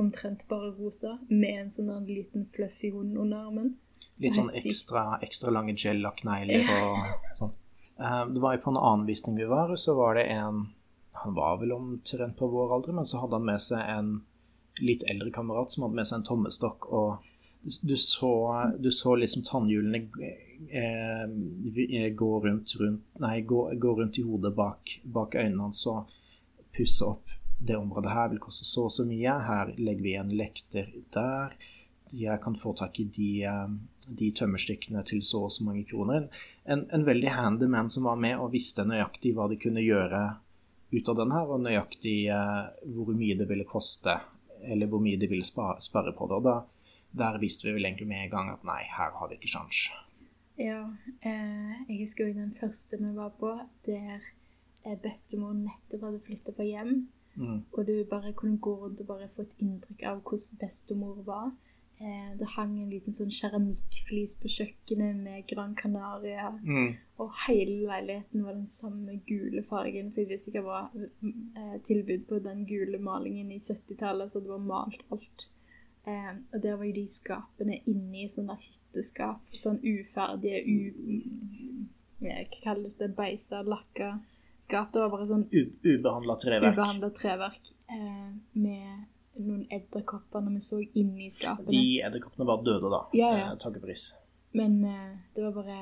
omtrent 0.02 0.48
bare 0.50 0.72
rosa, 0.74 1.18
med 1.30 1.66
en 1.66 1.74
sånn 1.74 2.08
liten 2.10 2.48
fluffy 2.50 2.90
hund 2.96 3.18
under 3.20 3.46
armen. 3.46 3.76
Litt 4.24 4.38
sånn 4.38 4.52
ekstra, 4.54 5.20
ekstra 5.26 5.52
lange 5.52 5.76
gel-lakknegler 5.76 6.70
og 6.78 7.36
sånn. 7.38 7.52
Eh, 8.00 8.26
Det 8.34 8.42
var 8.42 8.56
jo 8.56 8.62
på 8.64 8.72
en 8.74 8.78
annen 8.82 9.06
visning 9.08 9.36
vi 9.38 9.46
var, 9.50 9.76
så 9.76 9.96
var 9.96 10.16
det 10.16 10.28
en 10.32 10.70
Han 11.24 11.36
var 11.36 11.58
vel 11.62 11.72
omtrent 11.72 12.36
på 12.36 12.48
vår 12.52 12.74
alder, 12.76 12.94
men 12.94 13.06
så 13.06 13.20
hadde 13.22 13.38
han 13.38 13.46
med 13.46 13.62
seg 13.62 13.80
en 13.80 14.24
litt 14.82 15.04
eldre 15.08 15.32
kamerat 15.32 15.72
som 15.72 15.84
hadde 15.86 15.96
med 15.96 16.08
seg 16.10 16.18
en 16.18 16.26
tommestokk, 16.28 16.88
og 16.92 17.18
du 17.82 17.96
så, 17.96 18.32
du 18.80 18.90
så 18.92 19.16
liksom 19.16 19.46
tannhjulene 19.48 20.02
eh, 20.68 22.10
gå 22.12 22.32
rundt, 22.44 22.74
rundt 22.80 23.20
Nei, 23.24 23.42
gå, 23.42 23.62
gå 23.80 23.94
rundt 24.00 24.20
i 24.20 24.26
hodet 24.26 24.52
bak, 24.56 24.98
bak 25.04 25.36
øynene 25.36 25.70
hans 25.70 25.86
og 25.88 26.12
pusse 26.76 27.06
opp 27.06 27.30
det 27.64 27.78
området 27.78 28.12
her 28.12 28.30
vil 28.34 28.42
koste 28.44 28.66
så 28.68 28.88
og 28.90 28.92
så 28.92 29.06
mye. 29.08 29.38
Her 29.48 29.72
legger 29.78 30.04
vi 30.04 30.16
en 30.20 30.34
lekter 30.36 30.90
der. 31.14 31.54
Jeg 32.12 32.42
kan 32.44 32.58
få 32.60 32.74
tak 32.76 33.00
i 33.00 33.06
de, 33.08 33.30
eh, 33.48 33.68
de 34.08 34.32
tømmerstykkene 34.36 35.04
til 35.08 35.22
så 35.26 35.46
og 35.48 35.54
så 35.56 35.66
mange 35.68 35.86
kroner. 35.90 36.28
En, 36.66 36.86
en 36.94 37.06
veldig 37.06 37.32
handy 37.36 37.70
man 37.72 37.90
som 37.90 38.08
var 38.08 38.20
med 38.20 38.40
og 38.40 38.54
visste 38.54 38.86
nøyaktig 38.88 39.34
hva 39.38 39.50
de 39.52 39.60
kunne 39.62 39.84
gjøre 39.84 40.24
ut 40.94 41.10
av 41.10 41.18
den 41.18 41.34
her, 41.34 41.50
og 41.50 41.64
nøyaktig 41.64 42.18
eh, 42.30 42.62
hvor 42.94 43.14
mye 43.18 43.38
det 43.40 43.48
ville 43.50 43.66
koste, 43.66 44.20
eller 44.62 44.90
hvor 44.90 45.02
mye 45.04 45.18
de 45.20 45.30
ville 45.32 45.46
spare, 45.48 45.80
spare 45.82 46.14
på 46.14 46.30
det. 46.30 46.38
Og 46.38 46.46
da, 46.46 46.56
der 47.24 47.40
visste 47.42 47.68
vi 47.68 47.76
vel 47.78 47.90
egentlig 47.90 48.10
med 48.12 48.28
en 48.28 48.34
gang 48.36 48.54
at 48.54 48.68
nei, 48.68 48.82
her 48.94 49.16
har 49.18 49.32
vi 49.32 49.40
ikke 49.40 49.54
sjans. 49.56 49.88
Ja, 50.60 50.84
eh, 51.26 51.74
jeg 51.90 52.04
husker 52.04 52.30
jo 52.30 52.38
den 52.38 52.54
første 52.54 53.00
vi 53.02 53.10
var 53.18 53.34
på, 53.40 53.56
der 53.88 54.22
eh, 54.86 54.98
bestemor 55.02 55.56
nettopp 55.58 56.10
hadde 56.10 56.24
flytta 56.28 56.54
fra 56.54 56.68
hjem. 56.68 56.96
Mm. 57.36 57.64
Og 57.72 57.88
du 57.88 57.96
bare 58.10 58.36
kunne 58.38 58.62
gå 58.62 58.76
rundt 58.78 59.02
og 59.02 59.08
bare 59.10 59.30
få 59.34 59.48
et 59.48 59.62
inntrykk 59.66 60.04
av 60.06 60.22
hvordan 60.22 60.60
bestemor 60.62 61.24
var. 61.26 61.54
Eh, 62.02 62.38
det 62.40 62.48
hang 62.56 62.74
en 62.82 62.90
liten 62.90 63.14
sånn 63.16 63.32
keramikkflis 63.32 64.36
på 64.42 64.50
kjøkkenet 64.52 65.20
med 65.24 65.46
Gran 65.48 65.76
Canaria. 65.80 66.50
Mm. 66.64 66.96
Og 67.22 67.32
hele 67.46 67.88
leiligheten 67.88 68.44
var 68.44 68.58
den 68.58 68.68
samme 68.68 69.20
gule 69.28 69.64
fargen, 69.68 70.12
for 70.12 70.24
jeg 70.24 70.42
ikke 70.42 70.58
det 70.58 70.66
var 70.66 70.90
eh, 70.98 71.78
tilbud 71.88 72.26
på 72.30 72.42
den 72.44 72.66
gule 72.70 73.00
malingen 73.00 73.54
i 73.54 73.62
70-tallet, 73.62 74.34
så 74.34 74.42
det 74.44 74.52
var 74.52 74.66
malt 74.66 75.06
alt. 75.14 75.48
Eh, 76.10 76.34
og 76.52 76.60
der 76.66 76.76
var 76.76 76.90
jo 76.90 76.98
de 76.98 77.06
skapene 77.08 77.80
inni 77.88 78.28
sånne 78.28 78.58
hytteskap, 78.66 79.46
sånn 79.56 79.80
uferdige, 79.80 80.66
u... 80.68 81.24
Hva 82.24 82.40
kalles 82.64 82.96
det? 83.00 83.10
Beisa, 83.18 83.60
lakka 83.68 84.14
skap. 84.64 84.94
Det 84.94 85.02
var 85.04 85.12
bare 85.12 85.26
sånn 85.28 85.44
Ubehandla 85.52 86.38
treverk. 86.40 86.78
ubehandla 86.78 87.10
treverk 87.18 87.74
eh, 87.92 88.30
med 88.56 89.04
noen 89.40 89.66
edderkopper 89.72 90.42
når 90.46 90.54
vi 90.54 90.60
så 90.62 90.80
inni 91.00 91.30
skapene. 91.34 91.70
De 91.74 92.02
edderkoppene 92.06 92.46
var 92.48 92.64
døde, 92.64 92.90
da. 92.94 93.00
Ja, 93.18 93.32
ja. 93.38 93.48
Eh, 93.52 93.58
Takk 93.58 93.78
og 93.80 93.86
pris. 93.88 94.14
Men 94.54 94.84
eh, 94.86 95.16
det 95.36 95.44
var 95.48 95.56
bare 95.64 95.80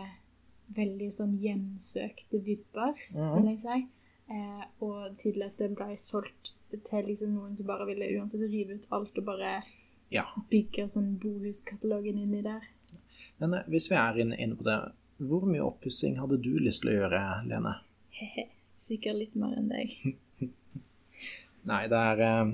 veldig 0.76 1.10
sånn 1.12 1.34
hjemsøkte 1.42 2.40
vibber, 2.46 2.94
Mhm. 3.12 3.36
vil 3.42 3.50
jeg 3.52 3.60
si. 3.60 3.88
Eh, 4.32 4.64
og 4.82 5.18
tydelig 5.20 5.46
at 5.50 5.58
det 5.58 5.76
ble 5.76 5.98
solgt 5.98 6.54
til 6.72 7.04
liksom 7.06 7.34
noen 7.36 7.56
som 7.58 7.68
bare 7.68 7.86
ville 7.86 8.08
uansett 8.18 8.40
rive 8.50 8.76
ut 8.80 8.88
alt 8.92 9.18
og 9.18 9.26
bare 9.26 9.62
Ja. 10.12 10.24
bygge 10.50 10.88
sånn 10.88 11.18
bohuskatalogen 11.20 12.18
inni 12.18 12.42
der. 12.42 12.62
Men 13.40 13.54
eh, 13.54 13.64
hvis 13.68 13.90
vi 13.92 13.96
er 13.96 14.14
inne, 14.24 14.38
inne 14.40 14.56
på 14.56 14.64
det 14.64 14.80
hvor 15.20 15.44
mye 15.46 15.62
oppussing 15.62 16.16
hadde 16.18 16.42
du 16.42 16.58
lyst 16.60 16.82
til 16.82 16.92
å 16.92 17.00
gjøre, 17.02 17.46
Lene? 17.48 17.76
Sikkert 18.78 19.16
litt 19.20 19.36
mer 19.36 19.58
enn 19.58 19.68
deg. 19.70 19.92
Nei, 21.70 21.84
det 21.88 21.98
er 22.00 22.22
eh, 22.26 22.54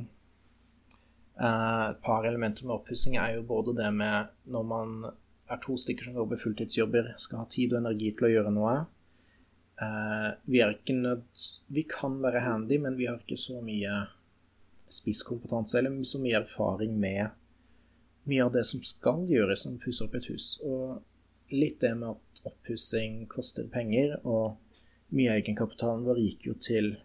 Et 1.38 1.98
par 2.01 2.25
elementer 2.25 2.65
med 2.65 2.79
oppussing 2.79 3.17
er 3.22 3.36
jo 3.36 3.46
både 3.46 3.75
det 3.77 3.89
med 3.94 4.32
når 4.50 4.63
man 4.65 4.94
er 5.48 5.60
to 5.63 5.77
stykker 5.77 6.08
som 6.08 6.17
jobber 6.17 6.39
fulltidsjobber, 6.41 7.13
skal 7.22 7.44
ha 7.44 7.50
tid 7.51 7.75
og 7.75 7.84
energi 7.84 8.12
til 8.17 8.27
å 8.27 8.32
gjøre 8.32 8.53
noe. 8.56 8.77
Eh, 9.77 10.29
vi 10.50 10.62
er 10.63 10.74
ikke 10.74 10.96
nødt 10.98 11.44
Vi 11.70 11.84
kan 11.86 12.17
være 12.24 12.41
handy, 12.41 12.79
men 12.82 12.98
vi 12.98 13.06
har 13.06 13.20
ikke 13.22 13.38
så 13.38 13.62
mye 13.62 14.08
spisskompetanse 14.89 15.77
eller 15.77 16.03
så 16.08 16.20
mye 16.24 16.39
erfaring 16.39 16.96
med 17.00 17.29
mye 18.27 18.44
av 18.44 18.53
det 18.56 18.63
som 18.67 18.82
skal 18.84 19.27
gjøres 19.29 19.65
når 19.65 19.75
man 19.75 19.84
pusser 19.84 20.08
opp 20.08 20.15
et 20.17 20.29
hus. 20.32 20.48
Og 20.63 21.53
litt 21.53 21.79
det 21.84 21.94
med 22.00 22.15
at 22.15 22.41
oppussing 22.48 23.25
koster 23.32 23.67
penger, 23.72 24.17
og 24.24 24.58
mye 25.15 25.32
av 25.32 25.41
egenkapitalen 25.41 26.03
vår 26.08 26.24
gikk 26.25 26.50
jo 26.50 26.56
til 26.60 26.96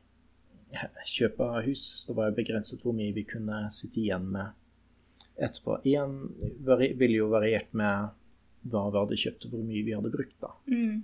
kjøp 1.07 1.41
av 1.41 1.61
hus, 1.67 1.83
så 2.01 2.11
det 2.11 2.17
var 2.17 2.31
jo 2.31 2.37
begrenset 2.41 2.83
hvor 2.83 2.97
mye 2.97 3.15
vi 3.17 3.25
kunne 3.29 3.65
sitte 3.71 4.01
igjen 4.01 4.27
med 4.33 4.53
etterpå. 5.37 5.79
Igjen 5.89 6.17
ville 6.99 7.17
jo 7.17 7.29
variert 7.33 7.73
med 7.73 8.11
hva 8.71 8.83
vi 8.91 8.99
hadde 8.99 9.21
kjøpt, 9.25 9.47
og 9.47 9.55
hvor 9.57 9.65
mye 9.67 9.85
vi 9.87 9.95
hadde 9.97 10.13
brukt, 10.13 10.37
da. 10.41 10.53
Mm. 10.71 11.03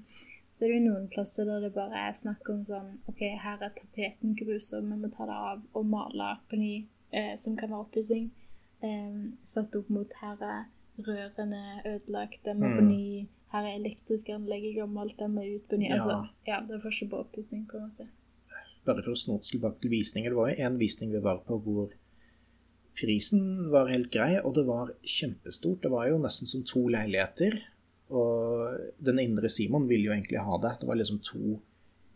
Så 0.55 0.65
er 0.65 0.73
det 0.73 0.79
jo 0.81 0.91
noen 0.91 1.09
plasser 1.11 1.47
der 1.47 1.61
det 1.63 1.73
bare 1.75 2.01
er 2.09 2.15
snakk 2.19 2.49
om 2.51 2.65
sånn 2.67 2.97
OK, 3.11 3.21
her 3.43 3.61
er 3.63 3.75
tapeten 3.79 4.35
grusom, 4.39 4.91
vi 4.91 4.99
må 5.05 5.11
ta 5.15 5.27
det 5.29 5.37
av 5.53 5.63
og 5.79 5.87
male 5.87 6.33
på 6.51 6.59
ny, 6.59 6.75
eh, 7.15 7.35
som 7.39 7.57
kan 7.57 7.71
være 7.71 7.85
oppussing. 7.87 8.31
Eh, 8.83 9.19
satt 9.47 9.75
opp 9.79 9.91
mot 9.91 10.13
her 10.21 10.43
er 10.43 10.65
rørene 10.99 11.63
ødelagt, 11.87 12.43
de 12.45 12.55
må 12.59 12.73
på 12.75 12.83
Mm. 12.83 12.89
ny. 12.91 13.29
Her 13.53 13.65
er 13.65 13.79
elektriske 13.79 14.35
anlegg 14.35 14.75
gammelt, 14.77 15.17
de 15.17 15.29
må 15.29 15.47
ut 15.55 15.69
på 15.69 15.79
ny. 15.79 15.89
Ja. 15.89 15.95
Altså, 15.95 16.29
ja, 16.47 16.61
det 16.61 16.75
er 16.75 16.83
forskjell 16.83 17.11
på 17.11 17.23
oppussing, 17.23 17.67
på 17.71 17.77
en 17.79 17.87
måte. 17.91 18.09
Bare 18.89 19.05
for 19.05 19.13
å 19.15 19.21
snå 19.21 19.39
tilbake 19.45 19.83
til 19.85 19.93
visninger. 19.93 20.33
Det 20.33 20.39
var 20.39 20.53
jo 20.53 20.69
en 20.69 20.79
visning 20.81 21.13
vi 21.13 21.25
var 21.25 21.43
på 21.47 21.61
hvor 21.65 21.93
prisen 22.99 23.69
var 23.71 23.91
helt 23.93 24.11
grei, 24.11 24.39
og 24.41 24.57
det 24.57 24.65
var 24.67 24.93
kjempestort. 25.07 25.83
Det 25.85 25.93
var 25.93 26.09
jo 26.11 26.21
nesten 26.23 26.51
som 26.51 26.65
to 26.67 26.87
leiligheter. 26.91 27.61
Og 28.09 28.79
den 29.05 29.21
indre 29.23 29.51
Simon 29.53 29.87
ville 29.89 30.09
jo 30.09 30.15
egentlig 30.15 30.41
ha 30.43 30.61
det. 30.63 30.79
Det 30.81 30.89
var 30.89 30.99
liksom 30.99 31.21
to 31.25 31.59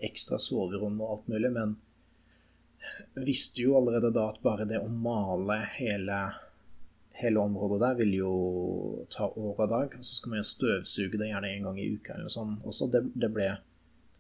ekstra 0.03 0.39
soverom 0.41 1.01
og 1.01 1.11
alt 1.15 1.29
mulig, 1.31 1.53
men 1.55 1.77
visste 3.15 3.63
jo 3.63 3.77
allerede 3.79 4.11
da 4.15 4.31
at 4.33 4.41
bare 4.43 4.67
det 4.67 4.81
å 4.83 4.89
male 4.91 5.61
hele, 5.77 6.19
hele 7.21 7.43
området 7.43 7.83
der 7.85 7.99
vil 8.01 8.15
jo 8.17 8.33
ta 9.13 9.29
år 9.29 9.61
og 9.61 9.69
dag. 9.71 9.99
Og 9.99 10.07
så 10.07 10.17
skal 10.17 10.33
man 10.33 10.43
jo 10.43 10.49
støvsuge 10.51 11.21
det 11.21 11.31
gjerne 11.31 11.53
en 11.53 11.69
gang 11.69 11.79
i 11.79 11.91
uka 11.93 12.17
eller 12.17 12.27
noe 12.27 12.35
sånt. 12.35 12.65
Også 12.67 12.89
det, 12.93 13.05
det 13.15 13.31
ble 13.35 13.53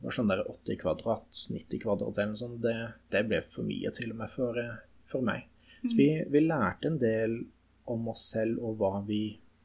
det 0.03 0.09
var 0.09 0.15
sånn 0.17 0.31
der 0.33 0.41
80 0.51 0.79
kvadrat, 0.81 1.27
90 1.55 1.79
kvadrat 1.79 2.17
eller 2.19 2.33
noe 2.33 2.39
sånt. 2.41 2.57
Det, 2.65 2.75
det 3.15 3.21
ble 3.29 3.39
for 3.47 3.63
mye 3.63 3.91
til 3.95 4.11
og 4.11 4.17
med 4.19 4.31
for, 4.33 4.57
eh, 4.59 4.81
for 5.07 5.23
meg. 5.23 5.45
Så 5.85 5.95
vi, 5.95 6.09
vi 6.27 6.41
lærte 6.43 6.91
en 6.91 6.99
del 6.99 7.37
om 7.93 8.09
oss 8.11 8.25
selv 8.33 8.59
og 8.67 8.81
hva 8.81 8.97
vi 9.07 9.21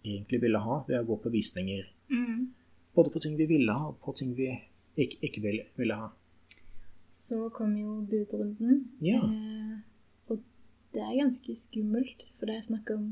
egentlig 0.06 0.44
ville 0.44 0.62
ha 0.62 0.75
ved 0.86 1.00
å 1.00 1.08
gå 1.08 1.17
på 1.24 1.32
visninger. 1.34 1.88
Mm. 2.13 2.44
Både 2.94 3.13
på 3.15 3.24
ting 3.25 3.34
vi 3.39 3.48
ville 3.50 3.74
ha, 3.74 3.89
og 3.89 3.98
på 4.06 4.13
ting 4.20 4.36
vi 4.38 4.51
ikke, 4.94 5.17
ikke 5.25 5.41
ville, 5.48 5.65
ville 5.74 5.98
ha. 6.03 6.12
Så 7.10 7.48
kom 7.58 7.74
jo 7.82 7.98
budrunden. 8.06 8.84
Ja. 9.01 9.24
Eh, 9.25 9.74
og 10.29 10.46
det 10.94 11.01
er 11.01 11.17
ganske 11.24 11.58
skummelt, 11.58 12.27
for 12.38 12.46
det 12.46 12.60
er 12.60 12.70
snakk 12.70 12.94
om 12.94 13.10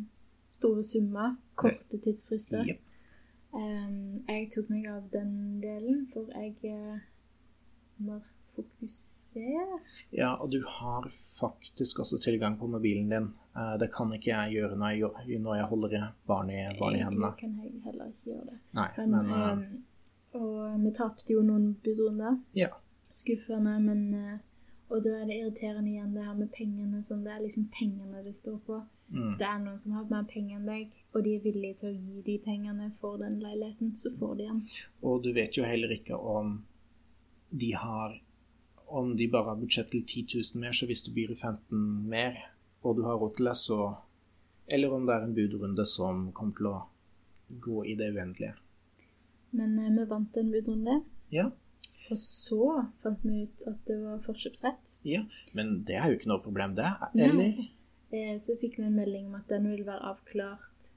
store 0.53 0.85
summer, 0.85 1.33
korte 1.57 1.97
tidsfrister. 2.05 2.69
Jep. 2.69 2.85
Um, 3.55 4.21
jeg 4.27 4.49
tok 4.53 4.69
meg 4.69 4.85
av 4.93 5.09
den 5.09 5.61
delen, 5.63 6.05
for 6.13 6.29
jeg 6.37 6.53
er 6.69 7.05
mer 7.99 8.21
fokusert. 8.55 9.81
Ja, 10.11 10.29
og 10.31 10.51
du 10.51 10.59
har 10.79 11.07
faktisk 11.39 11.99
også 11.99 12.19
tilgang 12.23 12.57
på 12.59 12.67
mobilen 12.67 13.09
din. 13.09 13.27
Eh, 13.55 13.77
Det 13.79 13.89
kan 13.93 14.13
ikke 14.13 14.31
jeg 14.31 14.51
gjøre 14.53 14.75
når 14.77 14.89
jeg, 14.89 15.39
når 15.39 15.55
jeg 15.55 15.65
holder 15.65 16.13
barn 16.27 16.49
i, 16.49 16.61
barn 16.79 16.95
i 16.95 17.03
hendene. 17.03 17.25
Egentlig 17.27 17.39
kan 17.39 17.59
jeg 17.63 17.81
heller 17.85 18.05
ikke 18.05 18.31
gjøre 18.31 18.45
det. 18.51 18.57
Nei, 18.73 18.89
Men, 18.97 19.11
men 19.11 19.31
uh, 20.33 20.41
og 20.41 20.79
vi 20.83 20.91
tapte 20.91 21.33
jo 21.33 21.41
noen 21.41 21.75
budrunder. 21.83 22.39
ja. 22.55 22.67
Skuffende, 23.15 23.79
men 23.79 24.13
eh, 24.13 24.37
Og 24.89 24.99
da 25.03 25.09
er 25.21 25.25
det 25.25 25.35
irriterende 25.39 25.89
igjen 25.89 26.11
det 26.13 26.23
her 26.25 26.33
med 26.35 26.49
pengene. 26.51 26.99
Sånn, 27.01 27.23
det 27.23 27.31
er 27.31 27.39
liksom 27.41 27.69
pengene 27.79 28.19
det 28.25 28.35
står 28.35 28.57
på. 28.67 28.81
Mm. 29.09 29.23
Hvis 29.29 29.37
det 29.39 29.47
er 29.47 29.59
noen 29.63 29.77
som 29.77 29.93
har 29.95 30.03
mer 30.09 30.23
penger 30.29 30.57
enn 30.59 30.65
deg, 30.67 30.91
og 31.13 31.23
de 31.23 31.35
er 31.35 31.41
villige 31.45 31.77
til 31.79 31.89
å 31.89 31.95
gi 31.95 32.21
de 32.25 32.35
pengene 32.43 32.91
for 32.93 33.17
den 33.17 33.39
leiligheten, 33.39 33.95
så 33.95 34.11
får 34.19 34.35
de 34.35 34.47
den. 34.49 34.59
Og 35.01 35.23
du 35.23 35.31
vet 35.33 35.57
jo 35.57 35.63
heller 35.63 35.89
ikke 35.95 36.17
om 36.17 36.65
de 37.61 37.71
har 37.79 38.21
Om 38.87 39.15
de 39.17 39.25
bare 39.33 39.49
har 39.49 39.55
budsjett 39.57 39.87
til 39.89 40.03
10 40.05 40.25
000 40.53 40.61
mer, 40.61 40.71
så 40.77 40.85
hvis 40.85 41.01
du 41.03 41.11
byr 41.15 41.31
i 41.33 41.35
15 41.35 41.79
mer, 42.11 42.35
og 42.85 42.97
du 42.99 43.01
har 43.07 43.17
råd 43.17 43.31
til 43.37 43.47
det, 43.49 43.55
så 43.57 43.77
Eller 44.67 44.93
om 44.93 45.05
det 45.07 45.15
er 45.15 45.23
en 45.25 45.33
budrunde 45.35 45.85
som 45.89 46.27
kommer 46.37 46.53
til 46.59 46.67
å 46.69 46.75
gå 47.65 47.83
i 47.85 47.95
det 47.97 48.11
uendelige. 48.13 48.53
Men 49.57 49.73
eh, 49.79 49.89
vi 49.97 50.05
vant 50.09 50.37
en 50.37 50.51
budrunde, 50.53 50.99
Ja, 51.33 51.47
og 52.11 52.17
så 52.21 52.85
fant 53.01 53.23
vi 53.25 53.43
ut 53.47 53.63
at 53.67 53.79
det 53.89 53.97
var 54.03 54.19
forkjøpsrett. 54.21 54.99
ja. 55.05 55.23
Men 55.53 55.83
det 55.87 55.95
er 55.97 56.09
jo 56.11 56.19
ikke 56.19 56.29
noe 56.29 56.43
problem, 56.45 56.75
det. 56.77 56.91
Nei. 57.15 57.29
Eller? 57.29 57.63
Eh, 58.11 58.37
så 58.37 58.53
fikk 58.61 58.77
vi 58.79 58.85
en 58.85 58.95
melding 58.95 59.25
om 59.31 59.35
at 59.39 59.49
den 59.49 59.65
ville 59.71 59.85
være 59.85 60.11
avklart 60.13 60.91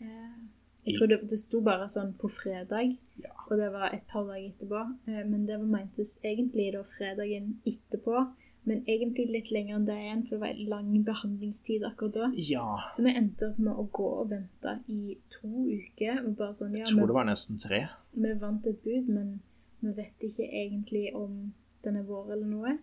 eh, 0.00 0.38
Jeg 0.86 0.96
tror 0.98 1.06
det, 1.12 1.20
det 1.30 1.38
sto 1.38 1.60
bare 1.62 1.86
sånn 1.88 2.14
på 2.18 2.28
fredag, 2.30 2.96
Ja. 3.22 3.30
og 3.50 3.58
det 3.58 3.68
var 3.72 3.92
et 3.94 4.06
par 4.10 4.24
dager 4.26 4.48
etterpå. 4.50 4.80
Eh, 5.08 5.24
men 5.28 5.46
det 5.46 5.58
var 5.60 5.66
meintes 5.66 6.16
egentlig 6.24 6.72
da 6.74 6.82
fredagen 6.82 7.60
etterpå, 7.66 8.24
men 8.64 8.84
egentlig 8.86 9.28
litt 9.30 9.50
lenger 9.50 9.76
enn 9.76 9.84
det 9.86 9.94
igjen, 9.98 10.22
for 10.26 10.36
det 10.36 10.40
var 10.40 10.48
en 10.48 10.68
lang 10.70 11.04
behandlingstid 11.04 11.82
akkurat 11.86 12.14
da. 12.14 12.28
Ja. 12.34 12.66
Så 12.90 13.02
vi 13.04 13.14
endte 13.14 13.48
opp 13.52 13.58
med 13.58 13.74
å 13.78 13.88
gå 13.90 14.08
og 14.20 14.28
vente 14.30 14.74
i 14.88 15.16
to 15.30 15.48
uker. 15.70 16.20
Og 16.26 16.36
bare 16.36 16.52
sånn, 16.54 16.72
ja, 16.74 16.84
Jeg 16.84 16.94
tror 16.94 17.00
vi, 17.00 17.06
det 17.06 17.14
var 17.20 17.24
nesten 17.30 17.58
tre. 17.58 17.80
vi 18.14 18.32
vant 18.38 18.66
et 18.66 18.82
bud, 18.84 19.08
men 19.08 19.40
vi 19.82 19.92
vet 19.92 20.18
ikke 20.30 20.46
egentlig 20.50 21.14
om 21.14 21.52
den 21.84 21.96
er 21.96 22.02
vår 22.06 22.32
eller 22.32 22.46
noe. 22.46 22.78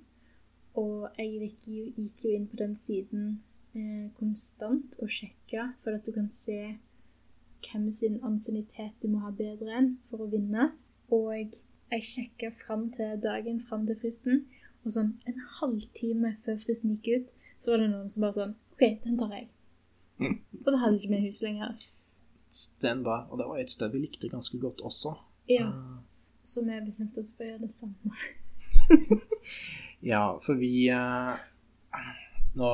Og 0.75 1.09
jeg 1.17 1.51
gikk 1.95 2.23
jo 2.25 2.29
inn 2.35 2.47
på 2.47 2.57
den 2.57 2.75
siden 2.75 3.39
eh, 3.75 4.09
konstant 4.19 4.95
og 5.01 5.07
sjekka, 5.09 5.73
for 5.77 5.95
at 5.95 6.05
du 6.05 6.11
kan 6.11 6.27
se 6.27 6.77
hvem 7.65 7.89
sin 7.91 8.19
ansiennitet 8.23 8.95
du 9.01 9.07
må 9.11 9.19
ha 9.25 9.31
bedre 9.35 9.73
enn 9.77 9.91
for 10.09 10.23
å 10.25 10.29
vinne. 10.31 10.71
Og 11.11 11.33
jeg 11.91 12.05
sjekka 12.05 12.51
fram 12.53 12.89
til 12.93 13.17
dagen, 13.23 13.59
fram 13.59 13.85
til 13.89 13.97
fristen, 13.99 14.43
og 14.85 14.93
sånn 14.95 15.13
en 15.27 15.39
halvtime 15.59 16.35
før 16.45 16.59
fristen 16.61 16.95
gikk 16.97 17.09
ut, 17.23 17.31
så 17.59 17.73
var 17.73 17.81
det 17.83 17.89
noen 17.91 18.09
som 18.09 18.23
bare 18.23 18.37
sånn 18.37 18.53
OK, 18.75 18.83
den 19.03 19.17
tar 19.19 19.33
jeg. 19.35 19.49
Og 20.19 20.67
da 20.69 20.77
hadde 20.83 20.99
ikke 20.99 21.15
vi 21.15 21.23
hus 21.27 21.41
lenger. 21.43 21.73
Den 22.81 23.03
var, 23.05 23.25
og 23.29 23.39
det 23.39 23.47
var 23.49 23.59
et 23.61 23.71
sted 23.71 23.91
vi 23.93 23.99
likte 24.05 24.29
ganske 24.31 24.57
godt 24.59 24.81
også. 24.85 25.15
Ja, 25.49 25.67
Eh, 25.69 25.97
Så 26.43 26.63
vi 26.65 26.77
bestemte 26.85 27.19
oss 27.19 27.33
for 27.35 27.43
å 27.43 27.49
gjøre 27.49 27.65
det 27.67 27.71
samme. 27.71 28.13
Ja, 30.01 30.37
for 30.39 30.55
vi 30.55 30.87
eh, 30.87 31.39
Nå 32.55 32.69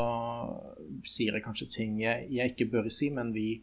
sier 1.10 1.34
jeg 1.36 1.44
kanskje 1.44 1.68
ting 1.74 1.98
jeg 2.00 2.52
ikke 2.54 2.68
bør 2.72 2.90
si, 2.94 3.10
men 3.14 3.34
vi, 3.36 3.62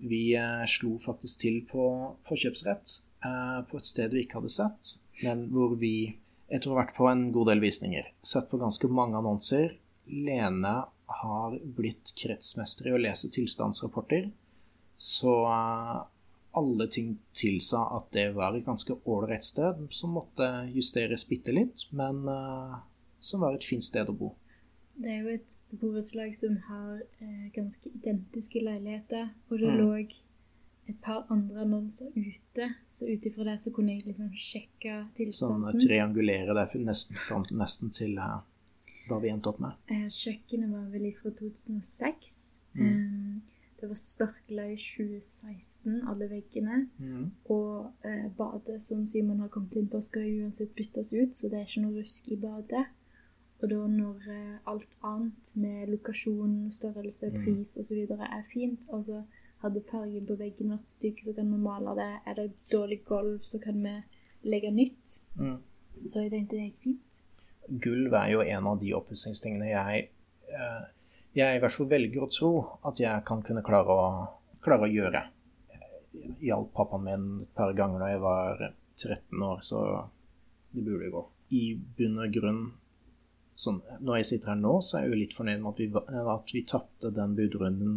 vi 0.00 0.34
eh, 0.34 0.64
slo 0.68 0.96
faktisk 1.02 1.42
til 1.44 1.60
på 1.68 1.84
forkjøpsrett 2.28 2.96
eh, 3.24 3.60
på 3.68 3.80
et 3.80 3.88
sted 3.88 4.14
vi 4.14 4.24
ikke 4.24 4.40
hadde 4.40 4.52
sett, 4.52 4.94
men 5.24 5.48
hvor 5.52 5.76
vi 5.80 5.94
jeg 6.50 6.64
tror 6.64 6.74
har 6.74 6.86
vært 6.86 6.96
på 6.96 7.06
en 7.06 7.28
god 7.30 7.52
del 7.52 7.60
visninger. 7.62 8.08
Sett 8.26 8.48
på 8.50 8.58
ganske 8.58 8.88
mange 8.90 9.14
annonser. 9.20 9.76
Lene 10.10 10.72
har 11.20 11.58
blitt 11.76 12.10
kretsmester 12.18 12.88
i 12.90 12.94
å 12.96 12.98
lese 12.98 13.30
tilstandsrapporter, 13.30 14.32
så 14.98 15.34
eh, 15.46 16.00
alle 16.58 16.88
ting 16.90 17.12
tilsa 17.38 17.84
at 18.00 18.10
det 18.16 18.32
var 18.34 18.58
et 18.58 18.66
ganske 18.66 18.96
ålreit 19.06 19.46
sted, 19.46 19.84
som 19.94 20.16
måtte 20.16 20.48
justeres 20.74 21.22
bitte 21.28 21.54
litt, 21.54 21.84
men 21.94 22.24
som 23.22 23.44
var 23.44 23.54
et 23.54 23.66
fint 23.68 23.84
sted 23.86 24.10
å 24.10 24.16
bo. 24.16 24.32
Det 25.00 25.10
er 25.14 25.22
jo 25.24 25.28
et 25.32 25.54
borettslag 25.80 26.34
som 26.36 26.58
har 26.68 26.98
eh, 27.22 27.46
ganske 27.54 27.88
identiske 27.94 28.60
leiligheter, 28.60 29.30
og 29.48 29.58
det 29.58 29.70
Mm. 29.70 29.78
lå 29.80 29.94
et 30.90 31.00
par 31.02 31.26
andre 31.30 31.60
annonser 31.62 32.10
ute, 32.16 32.74
så 32.88 33.06
ut 33.06 33.26
ifra 33.26 33.44
det 33.44 33.58
så 33.60 33.70
kunne 33.72 33.92
jeg 33.94 34.06
liksom 34.06 34.30
sjekke 34.34 34.92
Sånn 35.06 35.14
tilstanden. 35.14 35.72
Sånn 35.72 35.86
triangulere 35.88 36.54
det 36.54 36.84
nesten, 36.84 37.16
fram, 37.16 37.44
nesten 37.52 37.92
til 37.94 38.18
eh, 38.18 38.40
hva 39.08 39.20
vi 39.22 39.30
endte 39.30 39.48
opp 39.48 39.60
med. 39.60 39.72
Eh, 39.88 40.08
kjøkkenet 40.08 40.70
var 40.70 40.90
vel 40.92 41.12
fra 41.14 41.30
2006. 41.30 42.62
Mm. 42.74 42.86
Eh, 42.86 43.40
det 43.80 43.88
var 43.88 43.96
sparkla 43.96 44.66
i 44.68 44.76
2016, 44.76 46.02
alle 46.08 46.28
veggene. 46.28 46.88
Og 47.48 47.92
eh, 48.04 48.28
badet 48.36 48.82
som 48.82 49.06
Simon 49.06 49.40
har 49.40 49.48
kommet 49.48 49.76
inn 49.76 49.88
på, 49.88 50.00
skal 50.04 50.22
uansett 50.42 50.74
byttes 50.76 51.12
ut, 51.14 51.32
så 51.34 51.48
det 51.48 51.60
er 51.60 51.64
ikke 51.68 51.86
noe 51.86 52.02
rusk 52.02 52.28
i 52.28 52.36
badet. 52.36 52.86
Og 53.62 53.68
da 53.68 53.80
når 53.92 54.28
eh, 54.32 54.58
alt 54.72 54.94
annet 55.04 55.52
med 55.60 55.88
lokasjon, 55.92 56.70
størrelse, 56.72 57.30
Mm. 57.30 57.42
pris 57.44 57.76
osv. 57.78 58.06
er 58.10 58.42
fint, 58.48 58.86
altså 58.92 59.24
hadde 59.60 59.82
fargen 59.90 60.26
på 60.26 60.36
veggen 60.40 60.70
vært 60.72 60.88
stygg, 60.88 61.18
så 61.20 61.34
kan 61.36 61.50
vi 61.52 61.58
male 61.60 61.94
det. 61.98 62.12
Er 62.26 62.34
det 62.34 62.52
dårlig 62.72 63.04
gulv, 63.04 63.42
så 63.44 63.60
kan 63.60 63.82
vi 63.82 64.02
legge 64.48 64.70
nytt. 64.72 65.20
Mm. 65.36 65.58
Så 65.96 66.22
jeg 66.22 66.30
tenkte 66.32 66.56
det 66.56 66.70
gikk 66.70 66.80
fint. 66.82 67.18
Gulv 67.68 68.14
er 68.14 68.30
jo 68.32 68.40
en 68.40 68.66
av 68.66 68.80
de 68.80 68.94
oppussingstingene 68.96 69.68
jeg 69.68 70.08
eh, 70.48 70.86
Jeg 71.36 71.56
i 71.56 71.60
hvert 71.62 71.72
fall 71.72 71.86
velger 71.86 72.24
å 72.24 72.30
tro 72.32 72.52
at 72.88 72.98
jeg 72.98 73.24
kan 73.24 73.42
kunne 73.46 73.62
klare 73.62 73.86
å, 73.94 74.06
klare 74.64 74.88
å 74.88 74.90
gjøre. 74.90 75.20
Hjalp 76.42 76.72
pappaen 76.74 77.04
min 77.04 77.26
et 77.44 77.52
par 77.54 77.70
ganger 77.78 78.02
da 78.02 78.08
jeg 78.10 78.22
var 78.24 78.64
13 78.96 79.44
år, 79.46 79.60
så 79.62 80.08
det 80.72 80.82
burde 80.82 81.12
gå. 81.12 81.22
I 81.54 81.62
bunn 81.76 82.18
og 82.18 82.32
grunn 82.34 82.72
sånn, 83.60 83.80
Når 84.00 84.20
jeg 84.20 84.28
sitter 84.30 84.54
her 84.54 84.60
nå, 84.60 84.76
så 84.84 84.98
er 84.98 85.04
jeg 85.04 85.12
jo 85.12 85.20
litt 85.20 85.36
fornøyd 85.36 85.62
med 85.62 85.72
at 85.72 85.80
vi, 85.82 85.88
at 86.34 86.54
vi 86.54 86.62
tapte 86.68 87.10
den 87.14 87.34
budrunden 87.36 87.96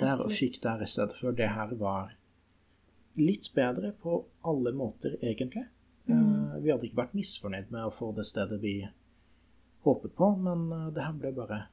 der 0.00 0.12
og 0.12 0.26
Absolutt. 0.26 0.38
fikk 0.38 0.58
der 0.64 0.82
i 0.82 0.88
stedet 0.88 1.16
for. 1.16 1.36
Det 1.36 1.48
her 1.52 1.74
var 1.80 2.12
litt 3.20 3.50
bedre 3.54 3.92
på 4.02 4.24
alle 4.48 4.72
måter, 4.76 5.16
egentlig. 5.22 5.66
Mm. 6.08 6.62
Vi 6.62 6.72
hadde 6.72 6.88
ikke 6.88 7.02
vært 7.02 7.16
misfornøyd 7.16 7.70
med 7.72 7.86
å 7.86 7.94
få 7.94 8.10
det 8.16 8.26
stedet 8.26 8.58
vi 8.62 8.76
håpet 9.86 10.14
på, 10.18 10.30
men 10.42 10.68
eh, 10.72 10.88
det 10.94 11.06
her 11.06 11.18
ble 11.18 11.32
bare 11.36 11.64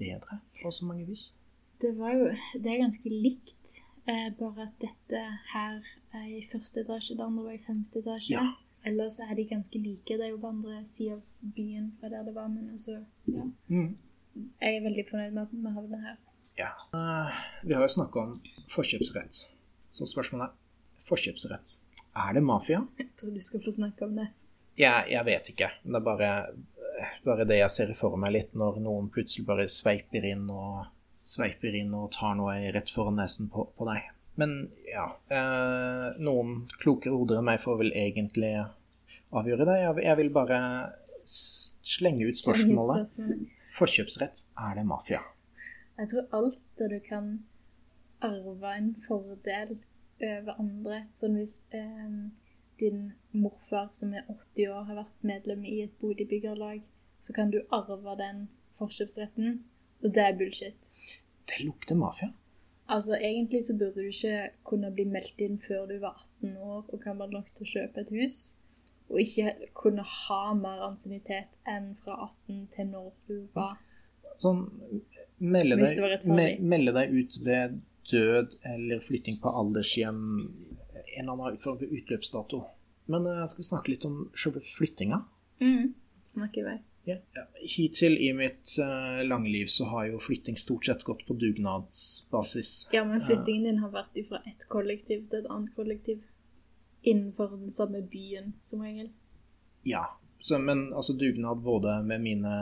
bedre 0.00 0.40
på 0.60 0.72
så 0.74 0.88
mange 0.88 1.06
vis. 1.08 1.32
Det 1.82 1.92
var 1.98 2.14
jo 2.16 2.30
Det 2.58 2.72
er 2.72 2.82
ganske 2.82 3.10
likt, 3.12 3.74
eh, 4.06 4.30
bare 4.38 4.66
at 4.66 4.78
dette 4.82 5.22
her 5.54 5.82
er 6.12 6.26
i 6.26 6.42
første 6.46 6.82
etasje, 6.84 7.16
det 7.16 7.26
andre 7.26 7.44
var 7.44 7.58
i 7.58 7.62
femte 7.66 8.02
etasje. 8.02 8.34
Ja. 8.34 8.46
Ellers 8.88 9.18
er 9.20 9.34
de 9.36 9.44
ganske 9.48 9.80
like. 9.82 10.16
Det 10.16 10.24
er 10.24 10.32
jo 10.32 10.40
på 10.42 10.52
andre 10.52 10.80
sida 10.88 11.18
av 11.18 11.52
byen 11.56 11.90
fra 11.98 12.10
der 12.12 12.24
det 12.26 12.34
var, 12.36 12.48
men 12.52 12.70
altså 12.72 13.00
Ja. 13.28 13.44
Mm. 13.68 13.96
Jeg 14.60 14.76
er 14.76 14.82
veldig 14.84 15.04
fornøyd 15.10 15.32
med 15.34 15.42
at 15.42 15.52
vi 15.52 15.74
har 15.74 15.86
det 15.92 16.00
her. 16.06 16.16
Ja. 16.58 16.70
Eh, 16.94 17.38
vi 17.64 17.74
har 17.74 17.82
jo 17.82 17.88
snakka 17.88 18.20
om 18.20 18.34
forkjøpsrett. 18.70 19.44
Så 19.90 20.06
spørsmålet 20.06 20.48
er 20.48 21.06
forkjøpsrett. 21.08 21.78
Er 22.16 22.32
det 22.32 22.42
mafia? 22.42 22.84
Jeg 22.98 23.08
tror 23.16 23.34
du 23.34 23.40
skal 23.40 23.62
få 23.64 23.74
snakke 23.74 24.04
om 24.04 24.16
det. 24.16 24.28
Jeg, 24.78 25.06
jeg 25.10 25.24
vet 25.26 25.48
ikke. 25.50 25.70
Det 25.82 25.96
er 25.98 26.04
bare, 26.06 26.28
bare 27.24 27.44
det 27.50 27.56
jeg 27.58 27.70
ser 27.74 27.88
for 27.98 28.14
meg 28.14 28.30
litt 28.30 28.52
når 28.54 28.76
noen 28.84 29.08
plutselig 29.10 29.42
bare 29.48 29.64
sveiper 29.66 30.22
inn 30.28 30.44
og 30.54 30.84
sveiper 31.26 31.74
inn 31.74 31.90
og 31.98 32.12
tar 32.14 32.36
noe 32.38 32.54
rett 32.70 32.92
foran 32.94 33.18
nesen 33.18 33.50
på, 33.50 33.66
på 33.74 33.88
deg. 33.88 34.06
Men 34.38 34.52
ja 34.86 35.08
eh, 35.34 36.04
Noen 36.22 36.68
klokere 36.78 37.16
hoder 37.18 37.40
enn 37.40 37.48
meg 37.48 37.58
får 37.58 37.80
vel 37.80 37.90
egentlig 37.90 38.52
avgjøre 39.32 39.66
det. 39.68 39.76
Jeg, 40.04 40.16
vil 40.16 40.30
bare 40.32 40.60
slenge 41.26 42.28
ut 42.28 42.38
spørsmålet. 42.38 43.14
Forkjøpsrett, 43.76 44.46
er 44.58 44.78
det 44.78 44.86
mafia? 44.88 45.20
Jeg 45.98 46.10
tror 46.12 46.28
alt 46.38 46.60
det 46.78 46.90
du 46.94 46.98
kan 47.08 47.30
arve 48.24 48.74
en 48.76 48.92
fordel 49.06 49.78
over 50.18 50.54
andre, 50.58 51.04
sånn 51.14 51.36
hvis 51.38 51.60
eh, 51.74 52.14
din 52.80 53.02
morfar 53.34 53.90
som 53.94 54.14
er 54.14 54.26
80 54.26 54.72
år 54.72 54.86
har 54.88 55.00
vært 55.02 55.26
medlem 55.26 55.64
i 55.66 55.80
et 55.84 55.94
boligbyggerlag, 56.02 56.82
så 57.20 57.34
kan 57.34 57.50
du 57.54 57.60
arve 57.74 58.14
den 58.18 58.46
forkjøpsretten, 58.78 59.62
og 60.02 60.14
det 60.14 60.24
er 60.24 60.36
bullshit. 60.38 60.90
Det 61.48 61.64
lukter 61.64 61.98
mafia. 61.98 62.32
Altså, 62.88 63.18
egentlig 63.20 63.64
så 63.66 63.76
burde 63.76 64.00
du 64.00 64.08
ikke 64.08 64.48
kunne 64.64 64.90
bli 64.94 65.04
meldt 65.04 65.40
inn 65.44 65.58
før 65.60 65.86
du 65.90 65.98
var 66.00 66.22
18 66.40 66.56
år 66.56 66.86
og 66.86 67.00
gammel 67.02 67.34
nok 67.34 67.50
til 67.52 67.66
å 67.66 67.72
kjøpe 67.74 68.04
et 68.04 68.12
hus, 68.16 68.38
og 69.08 69.20
ikke 69.22 69.70
kunne 69.76 70.04
ha 70.04 70.40
mer 70.56 70.82
ansiennitet 70.88 71.58
enn 71.68 71.94
fra 71.96 72.18
18 72.28 72.64
til 72.74 72.90
når 72.92 73.12
du 73.28 73.36
var 73.56 73.76
Sånn 74.38 74.60
melde 75.42 75.74
deg, 75.80 76.26
me, 76.30 76.44
melde 76.62 76.92
deg 76.94 77.10
ut 77.10 77.36
ved 77.42 77.80
død 78.06 78.52
eller 78.70 79.00
flytting 79.02 79.40
på 79.42 79.50
aldershjem. 79.50 80.20
En 81.18 81.24
eller 81.24 81.32
annen 81.32 81.58
form 81.58 81.80
for 81.80 81.96
utløpsdato. 81.98 82.60
Men 83.10 83.26
uh, 83.26 83.42
skal 83.50 83.64
vi 83.64 83.66
snakke 83.66 83.90
litt 83.90 84.06
om 84.06 84.28
selve 84.38 84.62
flyttinga. 84.62 85.24
mm. 85.64 85.90
Snakk 86.28 86.58
i 86.60 86.62
vei. 86.62 86.76
Ja. 87.08 87.16
ja. 87.32 87.44
Hittil 87.64 88.18
i 88.20 88.32
mitt 88.36 88.74
uh, 88.84 89.24
lange 89.24 89.48
liv 89.48 89.70
så 89.72 89.86
har 89.88 90.10
jo 90.10 90.18
flytting 90.20 90.58
stort 90.60 90.86
sett 90.86 91.04
gått 91.08 91.24
på 91.26 91.34
dugnadsbasis. 91.40 92.72
Ja, 92.92 93.04
men 93.08 93.22
flyttingen 93.24 93.64
din 93.64 93.78
har 93.80 93.94
vært 93.94 94.18
fra 94.28 94.42
ett 94.46 94.68
kollektiv 94.68 95.24
til 95.30 95.40
et 95.40 95.48
annet 95.48 95.72
kollektiv. 95.76 96.20
Innenfor 97.02 97.52
den 97.56 97.70
samme 97.70 98.02
byen, 98.02 98.52
som 98.62 98.82
regel. 98.82 99.10
Ja. 99.86 100.04
Så, 100.40 100.58
men 100.58 100.92
altså 100.94 101.12
dugnad 101.18 101.58
både 101.64 101.96
med 102.06 102.20
mine 102.22 102.52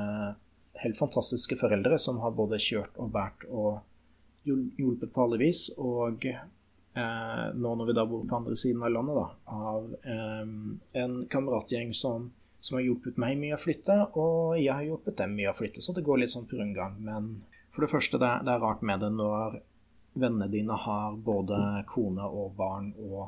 helt 0.81 0.96
fantastiske 0.99 1.57
foreldre, 1.61 1.99
som 1.99 2.18
har 2.25 2.31
både 2.37 2.59
kjørt 2.61 2.96
og 3.01 3.11
båret 3.12 3.44
og 3.49 3.81
hjulpet 4.46 5.12
på 5.12 5.22
alle 5.25 5.38
vis, 5.40 5.66
og 5.77 6.25
eh, 6.29 7.46
nå 7.57 7.72
når 7.77 7.88
vi 7.88 7.94
da 7.96 8.05
bor 8.07 8.25
på 8.29 8.37
andre 8.38 8.57
siden 8.57 8.85
av 8.87 8.92
landet, 8.94 9.16
da, 9.18 9.55
av 9.57 9.88
eh, 10.05 10.51
en 11.03 11.16
kameratgjeng 11.33 11.92
som, 11.96 12.29
som 12.61 12.79
har 12.79 12.85
hjulpet 12.87 13.18
meg 13.20 13.37
mye 13.40 13.57
å 13.57 13.61
flytte, 13.61 13.96
og 14.20 14.57
jeg 14.61 14.72
har 14.72 14.85
hjulpet 14.87 15.18
dem 15.20 15.35
mye 15.37 15.51
å 15.53 15.57
flytte, 15.59 15.83
så 15.85 15.96
det 15.96 16.05
går 16.07 16.22
litt 16.22 16.33
sånn 16.37 16.46
på 16.49 16.61
rundgang. 16.61 16.96
Men 17.03 17.33
for 17.75 17.85
det 17.85 17.90
første, 17.92 18.20
det, 18.22 18.29
er- 18.31 18.46
det 18.46 18.55
er 18.55 18.62
rart 18.64 18.85
med 18.87 19.03
det 19.05 19.11
når 19.16 19.59
vennene 20.16 20.49
dine 20.53 20.77
har 20.87 21.16
både 21.20 21.59
kone 21.90 22.25
og 22.25 22.55
barn 22.57 22.92
og 23.05 23.27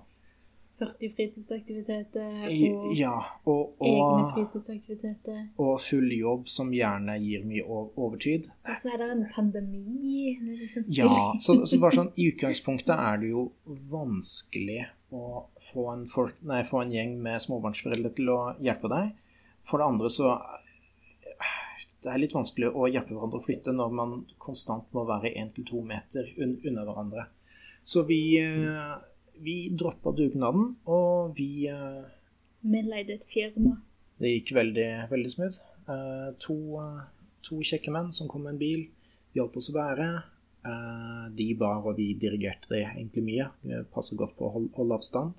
40 0.78 1.12
fritidsaktiviteter 1.16 2.44
og 2.48 2.92
Ja, 2.96 3.14
og, 3.50 3.74
egne 3.82 4.28
fritidsaktiviteter. 4.34 5.40
og 5.58 5.80
full 5.82 6.12
jobb 6.14 6.48
som 6.48 6.70
gjerne 6.74 7.16
gir 7.22 7.44
mye 7.48 7.64
overtid. 7.68 8.46
Og 8.68 8.76
så 8.78 8.92
er 8.94 9.02
det 9.02 9.10
en 9.16 9.24
pandemi. 9.34 10.36
Liksom 10.40 10.86
Ja, 10.96 11.10
så, 11.40 11.58
så 11.66 11.80
bare 11.82 11.98
sånn, 11.98 12.12
I 12.16 12.28
utgangspunktet 12.32 12.94
er 12.94 13.18
det 13.22 13.32
jo 13.32 13.48
vanskelig 13.90 14.86
å 15.10 15.46
få 15.70 15.86
en, 15.94 16.06
folk, 16.06 16.36
nei, 16.44 16.62
få 16.68 16.82
en 16.84 16.92
gjeng 16.92 17.16
med 17.24 17.40
småbarnsforeldre 17.40 18.10
til 18.16 18.28
å 18.34 18.38
hjelpe 18.60 18.90
deg. 18.92 19.14
For 19.68 19.80
det 19.80 19.86
andre 19.88 20.10
så 20.12 20.34
Det 21.98 22.12
er 22.12 22.20
litt 22.22 22.34
vanskelig 22.36 22.68
å 22.78 22.86
hjelpe 22.88 23.10
hverandre 23.16 23.40
å 23.40 23.44
flytte 23.44 23.72
når 23.74 23.94
man 23.98 24.12
konstant 24.38 24.86
må 24.94 25.02
være 25.08 25.32
én 25.34 25.48
til 25.56 25.64
to 25.66 25.80
meter 25.82 26.28
un 26.38 26.54
unna 26.62 26.84
hverandre. 26.86 27.24
Så 27.82 28.04
vi, 28.06 28.38
eh, 28.38 28.94
vi 29.42 29.68
droppa 29.70 30.12
dugnaden, 30.16 30.76
og 30.86 31.34
vi 31.36 31.66
eh, 31.70 32.04
Vi 32.62 32.82
leide 32.82 33.14
et 33.14 33.24
firma. 33.28 33.76
Det 34.18 34.32
gikk 34.32 34.54
veldig, 34.56 34.88
veldig 35.10 35.30
smooth. 35.30 35.60
Eh, 35.88 36.30
to, 36.42 36.56
eh, 36.82 37.04
to 37.46 37.60
kjekke 37.62 37.92
menn 37.94 38.10
som 38.12 38.28
kom 38.28 38.42
med 38.42 38.56
en 38.56 38.58
bil, 38.62 38.88
hjalp 39.34 39.56
oss 39.56 39.70
å 39.70 39.76
bære. 39.78 40.08
De 41.38 41.44
bar, 41.56 41.78
og 41.86 41.94
vi 41.96 42.10
dirigerte 42.18 42.68
det 42.68 42.82
egentlig 42.84 43.22
mye. 43.24 43.44
Vi 43.62 43.76
passer 43.94 44.18
godt 44.20 44.34
på 44.36 44.48
å 44.48 44.50
holde, 44.52 44.72
holde 44.76 44.96
avstand. 44.98 45.36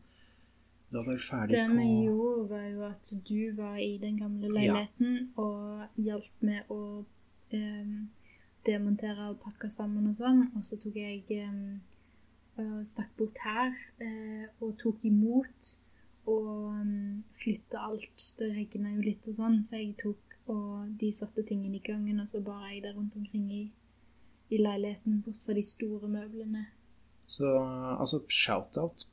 Da 0.89 1.03
var 1.03 1.13
vi 1.13 1.21
ferdig 1.21 1.51
Det 1.53 1.65
vi 1.75 1.89
gjorde, 2.07 2.47
var 2.49 2.63
jo 2.65 2.85
at 2.87 3.11
du 3.27 3.51
var 3.53 3.75
i 3.77 3.97
den 4.01 4.17
gamle 4.17 4.47
Ja. 4.47 4.53
leiligheten 4.55 5.29
og 5.37 5.85
hjalp 6.01 6.41
med 6.41 6.63
å 6.71 7.05
um, 7.53 8.09
demontere 8.65 9.29
og 9.29 9.39
pakke 9.43 9.69
sammen 9.69 10.07
og 10.07 10.15
sånn. 10.17 10.47
Og 10.55 10.63
så 10.65 10.79
tok 10.81 10.95
jeg 10.95 11.21
em, 11.43 11.81
og 12.61 12.87
stakk 12.87 13.13
bort 13.19 13.39
her 13.45 13.75
eh, 14.03 14.47
og 14.59 14.75
tok 14.81 15.05
imot 15.07 15.75
og 16.29 16.49
um, 16.75 17.23
flytta 17.39 17.81
alt. 17.89 18.25
Det 18.37 18.51
regna 18.53 18.93
jo 18.93 19.05
litt 19.05 19.29
og 19.31 19.37
sånn, 19.39 19.61
så 19.65 19.79
jeg 19.79 19.95
tok 20.01 20.29
og 20.49 20.95
de 20.97 21.11
satte 21.13 21.43
tingene 21.45 21.77
i 21.77 21.83
gangen, 21.85 22.21
og 22.21 22.27
så 22.29 22.41
bar 22.41 22.65
jeg 22.71 22.81
det 22.81 22.95
rundt 22.95 23.15
omkring 23.19 23.45
i, 23.53 23.63
i 24.49 24.57
leiligheten, 24.57 25.19
bort 25.25 25.37
fra 25.45 25.53
de 25.53 25.63
store 25.65 26.09
møblene. 26.09 26.63
Så 27.29 27.45
altså, 27.45 28.23
shout-out 28.33 29.05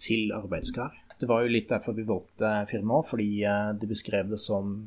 til 0.00 0.32
arbeidskar. 0.34 0.96
Det 1.20 1.28
var 1.30 1.44
jo 1.44 1.52
litt 1.52 1.68
derfor 1.70 1.94
vi 1.94 2.06
valgte 2.08 2.50
firmaet, 2.70 3.06
fordi 3.06 3.28
eh, 3.46 3.70
de 3.78 3.90
beskrev 3.90 4.32
det 4.32 4.40
som 4.42 4.80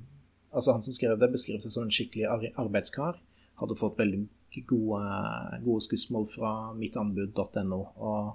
Altså, 0.53 0.75
han 0.75 0.83
som 0.85 0.93
skrev 0.93 1.15
det, 1.17 1.31
beskrev 1.33 1.63
seg 1.63 1.71
som 1.73 1.87
en 1.87 1.89
skikkelig 1.89 2.27
arbeidskar. 2.61 3.15
Hadde 3.57 3.73
fått 3.73 3.95
veldig 3.97 4.19
gode, 4.61 5.01
gode 5.65 5.81
skussmål 5.81 6.27
fra 6.35 6.73
mittanbud.no. 6.77 7.79
Og 7.95 8.33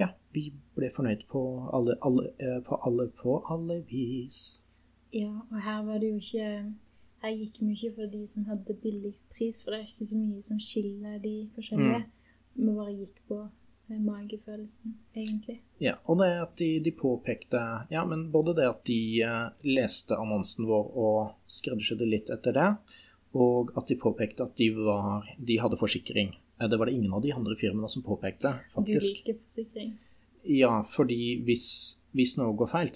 ja, 0.00 0.08
vi 0.32 0.50
ble 0.76 0.90
fornøyd 0.94 1.26
på 1.30 1.42
alle, 1.76 1.96
alle, 2.06 2.30
eh, 2.38 2.60
på 2.66 2.78
alle, 2.86 3.08
på 3.22 3.40
alle 3.50 3.80
vis. 3.90 4.62
Ja, 5.12 5.32
og 5.50 5.62
her 5.62 5.82
var 5.84 5.98
det 5.98 6.12
jo 6.12 6.20
ikke 6.22 6.74
Her 7.20 7.34
gikk 7.36 7.58
vi 7.60 7.74
ikke 7.74 7.94
for 7.98 8.08
de 8.08 8.26
som 8.26 8.46
hadde 8.48 8.74
billigst 8.80 9.34
pris, 9.36 9.58
for 9.60 9.74
det 9.74 9.80
er 9.80 9.88
ikke 9.90 10.06
så 10.08 10.16
mye 10.16 10.42
som 10.42 10.60
skiller 10.60 11.18
de 11.20 11.50
forskjellige. 11.52 11.98
Vi 12.54 12.76
bare 12.78 12.94
gikk 12.94 13.18
på 13.28 13.40
eh, 13.90 13.98
magefølelsen, 14.00 14.94
egentlig. 15.12 15.58
Ja, 15.84 15.98
og 16.08 16.22
det 16.22 16.30
at 16.40 16.54
de, 16.56 16.70
de 16.80 16.94
påpekte 16.96 17.60
Ja, 17.92 18.06
men 18.08 18.30
både 18.32 18.54
det 18.56 18.70
at 18.70 18.80
de 18.88 19.20
eh, 19.20 19.52
leste 19.68 20.16
annonsen 20.16 20.64
vår 20.70 20.88
og 20.96 21.20
skreddersydde 21.44 22.08
litt 22.08 22.32
etter 22.32 22.56
det, 22.56 22.70
og 23.34 23.72
at 23.78 23.86
de 23.90 23.96
påpekte 24.00 24.46
at 24.46 24.56
de, 24.58 24.70
var, 24.74 25.26
de 25.38 25.58
hadde 25.62 25.78
forsikring. 25.80 26.34
Eh, 26.60 26.68
Det 26.68 26.78
var 26.78 26.86
det 26.86 26.94
ingen 26.94 27.12
av 27.12 27.22
de 27.22 27.32
andre 27.32 27.56
firmaene 27.56 27.88
som 27.88 28.02
påpekte, 28.02 28.56
faktisk. 28.74 29.06
Du 29.06 29.18
liker 29.20 29.40
forsikring. 29.44 29.96
Ja, 30.44 30.80
fordi 30.82 31.42
hvis 31.44 31.66
hvis 32.16 32.34
noe 32.40 32.54
går 32.58 32.68
feil, 32.70 32.90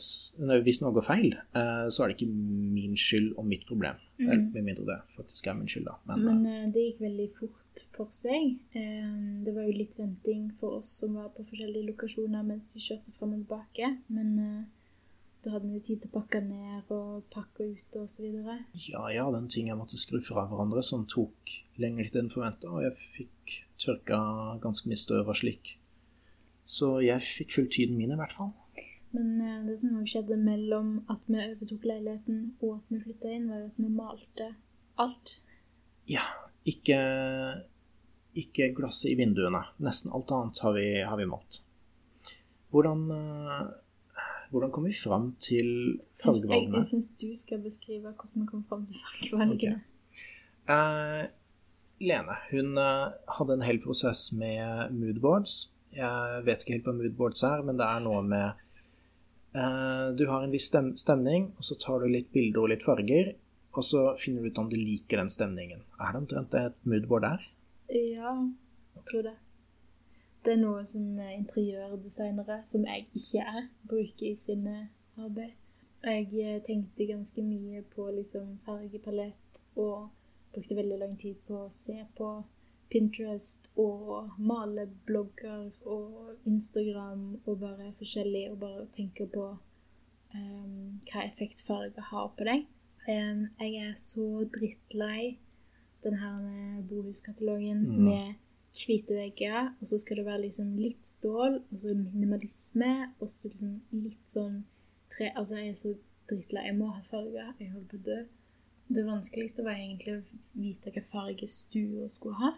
hvis 0.64 0.80
noe 0.82 0.94
går 0.94 1.04
feil 1.06 1.28
eh, 1.34 1.84
så 1.92 2.02
er 2.04 2.10
det 2.10 2.16
ikke 2.16 2.30
min 2.34 2.96
skyld 2.98 3.34
og 3.38 3.46
mitt 3.46 3.62
problem. 3.68 4.00
Mm. 4.18 4.24
Eller, 4.26 4.42
Med 4.56 4.66
mindre 4.70 4.86
det 4.88 4.96
faktisk 5.14 5.46
er 5.46 5.58
min 5.58 5.70
skyld, 5.70 5.86
da. 5.86 5.94
Men, 6.10 6.24
Men 6.26 6.46
eh, 6.50 6.64
det 6.74 6.86
gikk 6.88 7.02
veldig 7.04 7.28
fort 7.38 7.82
for 7.94 8.10
seg. 8.14 8.56
Eh, 8.74 9.12
det 9.46 9.54
var 9.54 9.68
jo 9.68 9.76
litt 9.76 9.94
venting 9.98 10.48
for 10.58 10.80
oss 10.80 10.90
som 11.02 11.14
var 11.18 11.30
på 11.36 11.46
forskjellige 11.46 11.92
lokasjoner 11.92 12.46
mens 12.46 12.72
de 12.74 12.82
kjørte 12.82 13.14
fram 13.14 13.36
og 13.36 13.44
tilbake. 13.44 13.92
Men 14.10 14.34
eh, 14.42 14.58
da 15.44 15.52
hadde 15.54 15.68
vi 15.68 15.76
jo 15.76 15.85
tid 15.85 16.02
til 16.02 16.11
å 16.11 16.14
pakke 16.16 16.40
ned 16.44 16.90
og 16.94 17.26
pakke 17.33 17.68
ut 17.74 17.98
og 18.00 18.09
så 18.11 18.24
videre. 18.24 18.59
Ja, 18.87 19.04
ja, 19.12 19.28
den 19.35 19.50
ting 19.52 19.68
jeg 19.68 19.78
måtte 19.78 20.00
skru 20.00 20.20
fra 20.24 20.46
hverandre 20.48 20.83
som 20.87 21.04
tok 21.11 21.52
lengre 21.80 22.09
tid 22.09 22.22
enn 22.22 22.33
forventa, 22.33 22.70
og 22.70 22.85
jeg 22.87 22.96
fikk 23.16 23.57
tørka 23.85 24.18
ganske 24.62 24.88
mye 24.88 25.00
støv 25.00 25.28
og 25.28 25.38
slik. 25.38 25.76
Så 26.64 26.96
jeg 27.04 27.20
fikk 27.20 27.59
fulgt 27.59 27.76
tiden 27.76 27.98
min, 27.98 28.14
i 28.14 28.18
hvert 28.18 28.33
fall. 28.33 28.54
Men 29.14 29.35
eh, 29.40 29.61
det 29.68 29.76
som 29.78 30.00
skjedde 30.09 30.38
mellom 30.40 30.96
at 31.12 31.22
vi 31.28 31.38
overtok 31.38 31.87
leiligheten 31.87 32.40
og 32.64 32.78
at 32.80 32.88
vi 32.90 33.02
flytta 33.04 33.35
inn, 33.35 33.50
var 33.50 33.61
jo 33.62 33.68
at 33.68 33.78
vi 33.78 33.92
malte 33.92 34.48
alt. 35.04 35.37
Ja, 36.11 36.24
ikke, 36.66 36.98
ikke 38.40 38.72
glasset 38.76 39.12
i 39.12 39.18
vinduene. 39.20 39.62
Nesten 39.85 40.12
alt 40.14 40.33
annet 40.35 40.62
har 40.64 40.74
vi, 40.76 40.88
har 41.07 41.20
vi 41.20 41.28
malt. 41.30 41.61
Hvordan, 42.74 43.07
eh, 43.14 43.62
hvordan 44.50 44.70
kom 44.74 44.85
vi 44.88 44.92
fram 44.96 45.30
til 45.42 45.68
Jeg, 45.96 46.07
fargevalgene? 46.22 46.76
jeg 46.80 46.88
syns 46.90 47.11
du 47.20 47.28
skal 47.37 47.62
beskrive 47.64 48.12
hvordan 48.12 48.42
vi 48.44 48.48
kom 48.50 48.64
fram 48.68 48.85
til 48.90 49.00
fargevalgene. 49.04 49.80
Eh, 50.68 51.24
Lene 52.04 52.37
hun 52.50 52.78
eh, 52.80 53.12
hadde 53.38 53.54
en 53.59 53.62
hel 53.64 53.78
prosess 53.85 54.33
med 54.37 54.92
moodboards. 54.96 55.70
Jeg 55.94 56.42
vet 56.46 56.64
ikke 56.64 56.74
helt 56.78 56.88
hva 56.88 56.94
moodboards 56.98 57.44
er, 57.46 57.62
men 57.62 57.78
det 57.78 57.87
er 57.87 58.00
noe 58.02 58.22
med 58.26 58.48
eh, 59.54 60.09
Du 60.18 60.24
har 60.30 60.42
en 60.42 60.52
viss 60.54 60.66
stem 60.72 60.94
stemning, 60.98 61.52
og 61.57 61.64
så 61.68 61.76
tar 61.80 62.02
du 62.02 62.09
litt 62.11 62.33
bilder 62.35 62.64
og 62.64 62.72
litt 62.74 62.83
farger, 62.87 63.35
og 63.74 63.83
så 63.87 64.02
finner 64.18 64.42
du 64.42 64.50
ut 64.50 64.59
om 64.62 64.68
du 64.70 64.76
liker 64.78 65.22
den 65.22 65.30
stemningen. 65.30 65.85
Er 66.00 66.12
det 66.14 66.20
omtrent 66.24 66.54
et 66.59 66.76
moodboard 66.88 67.24
er? 67.30 67.46
Ja, 67.94 68.35
jeg 68.96 69.07
tror 69.11 69.22
det. 69.28 69.37
Det 70.44 70.52
er 70.52 70.61
noe 70.61 70.85
som 70.85 71.18
eh, 71.18 71.37
interiørdesignere, 71.38 72.61
som 72.68 72.85
jeg 72.85 73.07
ikke 73.16 73.44
er, 73.44 73.68
bruker 73.88 74.26
i 74.28 74.35
sine 74.37 74.88
arbeid. 75.16 75.54
Jeg 76.04 76.28
eh, 76.42 76.59
tenkte 76.66 77.07
ganske 77.09 77.42
mye 77.42 77.80
på 77.94 78.11
liksom 78.12 78.59
fargepalett 78.64 79.62
og 79.76 80.11
brukte 80.52 80.76
veldig 80.76 80.98
lang 81.00 81.14
tid 81.18 81.38
på 81.48 81.64
å 81.64 81.70
se 81.72 81.96
på 82.18 82.28
Pinterest 82.92 83.70
og 83.80 84.37
maleblogger 84.38 85.70
og 85.88 86.46
Instagram 86.46 87.40
og 87.46 87.57
bare 87.61 87.88
forskjellig, 87.98 88.50
og 88.52 88.61
bare 88.61 88.85
tenke 88.92 89.26
på 89.26 89.46
um, 90.35 91.00
hva 91.09 91.24
effekt 91.24 91.64
farger 91.66 92.04
har 92.12 92.28
på 92.37 92.46
deg. 92.46 92.68
Um, 93.09 93.48
jeg 93.59 93.88
er 93.88 93.96
så 93.98 94.44
drittlei 94.54 95.38
den 96.04 96.20
her 96.20 96.83
bohuskatalogen 96.88 97.83
Mm. 97.88 98.04
med 98.04 98.35
hvite 98.74 99.16
vegger, 99.16 99.72
og 99.80 99.87
så 99.87 99.98
skal 100.02 100.20
det 100.20 100.26
være 100.26 100.44
liksom 100.46 100.74
litt 100.78 101.06
stål, 101.06 101.60
og 101.62 101.80
så 101.80 101.94
minimalisme, 101.94 102.92
og 103.20 103.30
så 103.30 103.50
liksom 103.50 103.76
litt 103.94 104.24
sånn 104.28 104.62
tre 105.14 105.30
Altså, 105.37 105.60
jeg 105.60 105.70
er 105.70 105.78
så 105.78 105.94
drittlei. 106.30 106.66
Jeg 106.68 106.78
må 106.78 106.90
ha 106.90 107.02
farger. 107.04 107.52
Jeg 107.60 107.72
holder 107.72 107.90
på 107.90 108.00
å 108.00 108.06
dø. 108.08 108.20
Det 108.94 109.04
vanskeligste 109.06 109.64
var 109.64 109.78
egentlig 109.78 110.16
å 110.16 110.22
vite 110.58 110.90
hvilken 110.90 111.06
farge 111.06 111.48
stua 111.48 112.08
skulle 112.12 112.40
ha. 112.40 112.52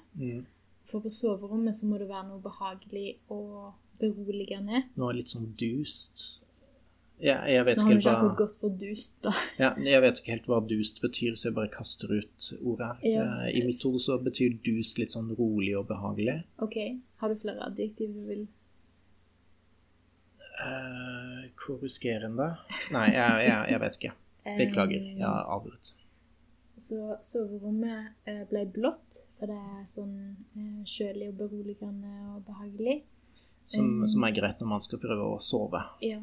For 0.87 1.02
på 1.02 1.11
soverommet 1.11 1.74
så 1.74 1.88
må 1.90 1.98
det 2.00 2.09
være 2.11 2.29
noe 2.31 2.42
behagelig 2.42 3.18
og 3.35 3.74
beroligende. 4.00 4.85
Noe 4.98 5.14
litt 5.16 5.33
sånn 5.33 5.52
dust. 5.59 6.40
Jeg, 7.16 7.37
jeg 7.48 7.64
vet 7.64 7.79
Nå 7.81 7.85
ikke 7.94 8.11
har 8.12 8.18
vi 8.20 8.29
ikke 8.29 8.38
gått 8.42 8.59
for 8.61 8.72
dust, 8.76 9.14
da. 9.24 9.33
Ja, 9.62 9.70
jeg 9.81 10.02
vet 10.05 10.18
ikke 10.20 10.35
helt 10.35 10.48
hva 10.52 10.59
dust 10.68 11.00
betyr, 11.00 11.37
så 11.38 11.48
jeg 11.48 11.57
bare 11.57 11.72
kaster 11.72 12.12
ut 12.12 12.48
ordet 12.61 12.90
her. 12.90 13.07
Ja. 13.09 13.24
Eh, 13.46 13.55
I 13.57 13.64
mitt 13.64 13.85
hode 13.88 14.02
så 14.05 14.18
betyr 14.20 14.59
dust 14.66 15.00
litt 15.00 15.16
sånn 15.16 15.31
rolig 15.38 15.72
og 15.79 15.88
behagelig. 15.88 16.42
OK, 16.66 16.76
har 17.22 17.33
du 17.33 17.40
flere 17.40 17.70
adjektiv 17.70 18.12
du 18.12 18.22
vil 18.29 18.46
Uh, 20.57 21.50
Korruskerende 21.61 22.46
Nei, 22.94 23.11
jeg, 23.12 23.33
jeg, 23.44 23.57
jeg 23.74 23.81
vet 23.83 23.98
ikke. 23.98 24.12
Beklager, 24.61 25.02
jeg 25.12 25.26
har 25.26 25.50
avbrutt. 25.52 25.90
Så 26.76 27.16
soverommet 27.24 28.29
eh, 28.29 28.42
ble 28.48 28.66
blått, 28.68 29.22
for 29.38 29.48
det 29.48 29.57
er 29.57 29.85
sånn 29.88 30.14
eh, 30.57 30.81
kjølig 30.85 31.31
og 31.33 31.38
beroligende 31.40 32.12
og 32.35 32.42
behagelig. 32.44 32.98
Som, 33.66 34.05
som 34.07 34.24
er 34.29 34.35
greit 34.37 34.61
når 34.61 34.70
man 34.70 34.85
skal 34.85 35.00
prøve 35.02 35.24
å 35.24 35.38
sove. 35.42 35.81
Ja. 36.05 36.20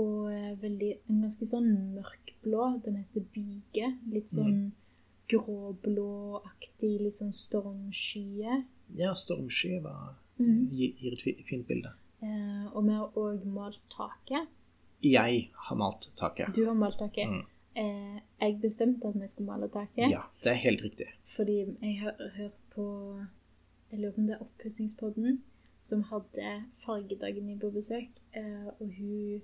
Og 0.00 0.32
eh, 0.32 0.54
veldig, 0.62 0.92
en 1.10 1.20
ganske 1.26 1.44
sånn 1.44 1.68
mørkblå. 1.96 2.82
Den 2.84 2.96
heter 3.02 3.26
Byge. 3.34 3.90
Litt 4.12 4.28
sånn 4.32 4.72
gråblåaktig, 5.28 6.92
litt 7.02 7.18
sånn 7.20 7.32
stormskye. 7.34 8.62
Ja, 8.98 9.12
stormskye 9.16 9.82
var, 9.84 10.14
Mm. 10.38 10.70
gir 10.70 11.12
et 11.12 11.20
fint 11.46 11.66
bilde. 11.68 11.92
Eh, 12.22 12.66
og 12.74 12.84
vi 12.84 12.90
har 12.92 13.10
òg 13.14 13.44
malt 13.44 13.80
taket. 13.90 14.48
Jeg 15.02 15.50
har 15.54 15.76
malt 15.76 16.08
taket. 16.16 16.54
Du 16.54 16.64
har 16.66 16.74
malt 16.74 16.98
taket. 16.98 17.28
Mm. 17.28 17.44
Eh, 17.76 18.20
jeg 18.40 18.60
bestemte 18.60 19.04
at 19.08 19.14
vi 19.14 19.26
skulle 19.28 19.46
male 19.48 19.68
taket. 19.68 20.10
Ja, 20.10 20.22
det 20.42 20.50
er 20.52 20.54
helt 20.54 20.82
riktig. 20.82 21.08
Fordi 21.24 21.76
jeg 21.82 22.00
har 22.00 22.14
hørt 22.36 22.60
på 22.70 23.26
Jeg 23.90 24.00
lurer 24.00 24.12
på 24.12 24.18
om 24.20 24.26
det 24.26 24.34
er 24.36 24.40
Oppussingspodden, 24.42 25.42
som 25.80 26.02
hadde 26.04 26.64
Fargedagen 26.72 27.58
på 27.60 27.70
besøk. 27.70 28.08
Eh, 28.34 28.66
og 28.80 28.88
hun 28.98 29.42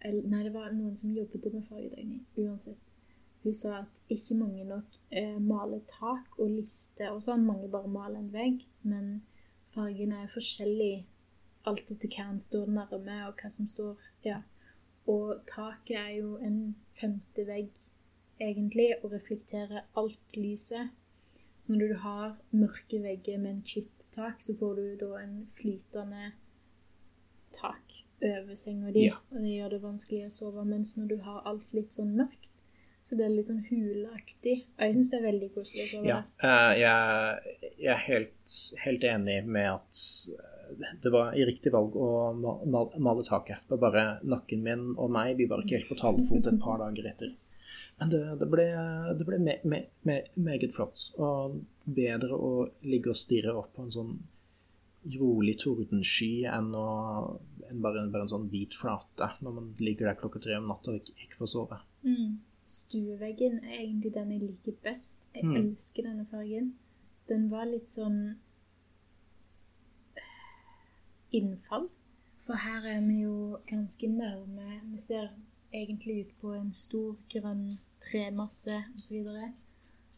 eller, 0.00 0.28
Nei, 0.28 0.44
det 0.46 0.54
var 0.54 0.72
noen 0.72 0.96
som 0.96 1.12
jobbet 1.14 1.50
med 1.52 1.66
Fargedagny. 1.68 2.20
Uansett. 2.40 2.96
Hun 3.42 3.54
sa 3.56 3.78
at 3.80 4.00
ikke 4.12 4.36
mange 4.36 4.64
nok 4.68 4.96
eh, 5.16 5.38
maler 5.40 5.80
tak 5.88 6.38
og 6.38 6.52
liste 6.52 7.08
og 7.08 7.22
sånn. 7.24 7.46
Mange 7.48 7.70
bare 7.72 7.88
maler 7.88 8.20
en 8.20 8.32
vegg. 8.34 8.66
Men 8.82 9.22
fargene 9.74 10.24
er 10.24 10.32
forskjellige 10.32 11.06
alt 11.68 11.92
etter 11.92 12.12
hva 12.12 12.26
en 12.30 12.40
står 12.40 12.72
nærme, 12.72 13.18
og 13.28 13.40
hva 13.40 13.52
som 13.52 13.68
står 13.68 14.00
Ja. 14.26 14.42
Og 15.08 15.40
taket 15.48 15.96
er 15.96 16.10
jo 16.20 16.36
en 16.44 16.76
femte 16.94 17.46
vegg 17.48 17.72
egentlig, 18.40 18.92
og 19.02 19.12
reflekterer 19.12 19.86
alt 19.98 20.36
lyset. 20.36 20.92
Så 21.58 21.72
når 21.72 21.88
du 21.88 21.96
har 22.04 22.36
mørke 22.56 23.02
vegger 23.02 23.40
med 23.40 23.50
en 23.50 23.64
hvitt 23.64 24.06
tak, 24.12 24.40
så 24.40 24.54
får 24.56 24.76
du 24.76 24.84
da 25.00 25.10
en 25.20 25.34
flytende 25.48 26.30
tak 27.52 27.89
over 28.22 28.54
senga 28.56 28.92
di, 28.92 29.06
Ja. 29.06 29.16
og 29.32 29.42
det 29.42 29.52
gjør 29.56 29.70
det 29.70 29.82
vanskelig 29.82 30.26
å 30.26 30.30
sove. 30.30 30.64
Mens 30.66 30.96
når 30.98 31.08
du 31.08 31.16
har 31.24 31.42
alt 31.46 31.72
litt 31.72 31.92
sånn 31.96 32.14
mørkt, 32.16 32.48
så 33.04 33.16
blir 33.16 33.28
det 33.28 33.36
litt 33.36 33.46
sånn 33.48 33.64
huleaktig. 33.70 34.56
Og 34.78 34.84
jeg 34.84 34.94
syns 34.94 35.10
det 35.10 35.18
er 35.20 35.32
veldig 35.32 35.50
koselig 35.54 35.84
å 35.86 35.90
sove 35.94 36.06
Ja, 36.06 36.22
der. 36.42 36.48
eh, 36.48 36.80
jeg, 36.80 37.72
jeg 37.78 37.92
er 37.94 38.02
helt, 38.06 38.56
helt 38.84 39.04
enig 39.04 39.38
med 39.46 39.70
at 39.72 40.02
eh, 40.30 40.96
det 41.02 41.10
var 41.12 41.32
i 41.34 41.44
riktig 41.48 41.72
valg 41.72 41.96
å 41.96 42.10
ma- 42.36 42.98
male 42.98 43.22
taket. 43.26 43.64
Det 43.68 43.78
var 43.78 43.90
bare 43.90 44.20
nakken 44.22 44.62
min 44.62 44.84
og 44.96 45.10
meg, 45.10 45.36
vi 45.36 45.46
var 45.50 45.62
ikke 45.64 45.78
helt 45.80 45.88
på 45.88 45.98
talefot 45.98 46.46
et 46.46 46.60
par 46.60 46.78
dager 46.78 47.08
etter. 47.10 47.32
Men 48.00 48.08
det, 48.10 48.20
det 48.38 48.48
ble, 48.50 48.66
det 49.18 49.26
ble 49.26 49.38
me, 49.38 49.56
me, 49.64 49.80
me, 50.04 50.22
meget 50.36 50.72
flott. 50.72 51.08
Og 51.18 51.58
bedre 51.86 52.32
å 52.36 52.68
ligge 52.84 53.10
og 53.10 53.16
stirre 53.16 53.56
opp 53.56 53.74
på 53.74 53.82
en 53.82 53.90
sånn 53.90 54.14
rolig 55.20 55.56
tordensky 55.62 56.44
enn, 56.44 56.74
å, 56.76 57.40
enn 57.70 57.80
bare, 57.80 58.02
bare 58.12 58.26
en 58.26 58.32
sånn 58.32 58.50
hvit 58.52 58.74
flate 58.76 59.30
når 59.40 59.54
man 59.56 59.70
ligger 59.80 60.10
der 60.10 60.18
klokka 60.20 60.42
tre 60.44 60.58
om 60.60 60.68
natta 60.68 60.92
og 60.92 61.00
ikke, 61.00 61.14
ikke 61.24 61.38
får 61.40 61.52
sove. 61.54 61.78
Mm. 62.04 62.38
Stueveggen 62.70 63.58
er 63.64 63.78
egentlig 63.80 64.12
den 64.14 64.30
jeg 64.34 64.42
liker 64.44 64.76
best. 64.84 65.24
Jeg 65.34 65.44
Mm. 65.44 65.56
elsker 65.56 66.02
denne 66.06 66.26
fargen. 66.28 66.74
Den 67.28 67.48
var 67.50 67.64
litt 67.66 67.88
sånn 67.90 68.36
innfall. 71.32 71.88
For 72.40 72.54
her 72.54 72.86
er 72.88 73.00
vi 73.06 73.20
jo 73.22 73.58
ganske 73.68 74.08
nærme. 74.08 74.80
Vi 74.92 74.98
ser 74.98 75.28
egentlig 75.72 76.20
ut 76.26 76.32
på 76.40 76.54
en 76.56 76.72
stor, 76.72 77.16
grønn 77.32 77.70
tremasse 78.00 78.78
osv. 78.96 79.14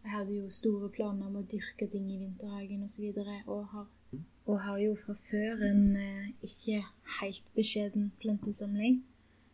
Jeg 0.02 0.10
hadde 0.10 0.34
jo 0.36 0.50
store 0.50 0.88
planer 0.88 1.26
om 1.26 1.36
å 1.36 1.46
dyrke 1.46 1.88
ting 1.90 2.08
i 2.10 2.18
vinterhagen 2.18 2.82
osv. 2.82 2.84
Og, 2.84 2.90
så 2.90 3.02
videre, 3.02 3.42
og, 3.46 3.66
har, 3.72 3.86
og 4.46 4.60
har 4.60 4.78
jo 4.82 4.94
fra 4.98 5.14
før 5.14 5.62
en 5.68 5.96
eh, 5.96 6.30
ikke 6.42 6.82
helt 7.20 7.48
beskjeden 7.54 8.10
plantesamling 8.20 9.02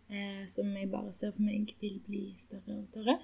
eh, 0.09 0.45
som 0.49 0.71
jeg 0.77 0.91
bare 0.91 1.13
ser 1.13 1.35
for 1.37 1.45
meg 1.45 1.75
vil 1.81 1.99
bli 2.07 2.23
større 2.37 2.79
og 2.81 2.87
større. 2.89 3.19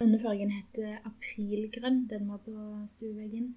Denne 0.00 0.18
fargen 0.20 0.52
heter 0.52 0.98
aprilgrønn. 1.08 2.02
Den 2.10 2.28
var 2.28 2.42
på 2.44 2.52
stueveggen. 2.90 3.54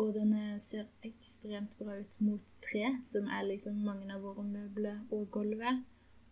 Og 0.00 0.14
den 0.14 0.32
ser 0.58 0.86
ekstremt 1.04 1.74
bra 1.78 1.98
ut 2.00 2.14
mot 2.24 2.54
tre, 2.64 2.86
som 3.04 3.26
er 3.28 3.44
liksom 3.44 3.82
mange 3.84 4.08
av 4.14 4.22
våre 4.24 4.44
møbler 4.46 5.02
og 5.12 5.26
gulvet. 5.34 5.82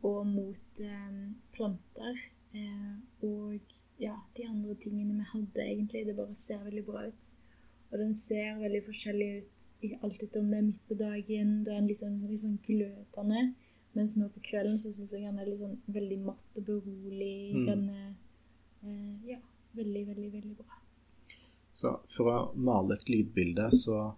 Og 0.00 0.24
mot 0.26 0.80
eh, 0.80 1.18
planter. 1.52 2.22
Eh, 2.56 2.94
og 3.26 3.76
ja, 4.00 4.16
de 4.36 4.48
andre 4.48 4.78
tingene 4.80 5.18
vi 5.18 5.28
hadde, 5.34 5.66
egentlig. 5.66 6.06
Det 6.08 6.16
bare 6.16 6.34
ser 6.34 6.64
veldig 6.64 6.86
bra 6.88 7.04
ut. 7.10 7.28
Og 7.90 7.98
den 7.98 8.12
ser 8.14 8.60
veldig 8.60 8.82
forskjellig 8.86 9.30
ut 9.40 10.04
alt 10.04 10.22
etter 10.22 10.40
om 10.40 10.50
det 10.52 10.60
er 10.60 10.66
midt 10.68 10.82
på 10.86 10.96
dagen, 10.98 11.54
da 11.66 11.74
er 11.74 11.80
den 11.80 11.90
litt 11.90 12.02
sånn, 12.02 12.20
litt 12.30 12.42
sånn 12.44 12.60
glødende. 12.66 13.48
Mens 13.98 14.14
nå 14.14 14.28
på 14.30 14.42
kvelden 14.46 14.78
så 14.78 14.92
syns 14.94 15.16
jeg 15.16 15.24
den 15.26 15.40
er 15.42 15.50
sånn 15.58 15.80
veldig 15.90 16.20
matt 16.22 16.60
og 16.60 16.68
beroligende. 16.68 18.12
Eh, 18.86 19.32
ja, 19.32 19.40
veldig, 19.74 20.04
veldig, 20.12 20.30
veldig 20.36 20.54
bra. 20.60 20.78
Så 21.74 21.96
for 22.12 22.30
å 22.30 22.38
male 22.54 22.94
et 22.98 23.10
lydbilde, 23.10 23.66
så 23.74 24.12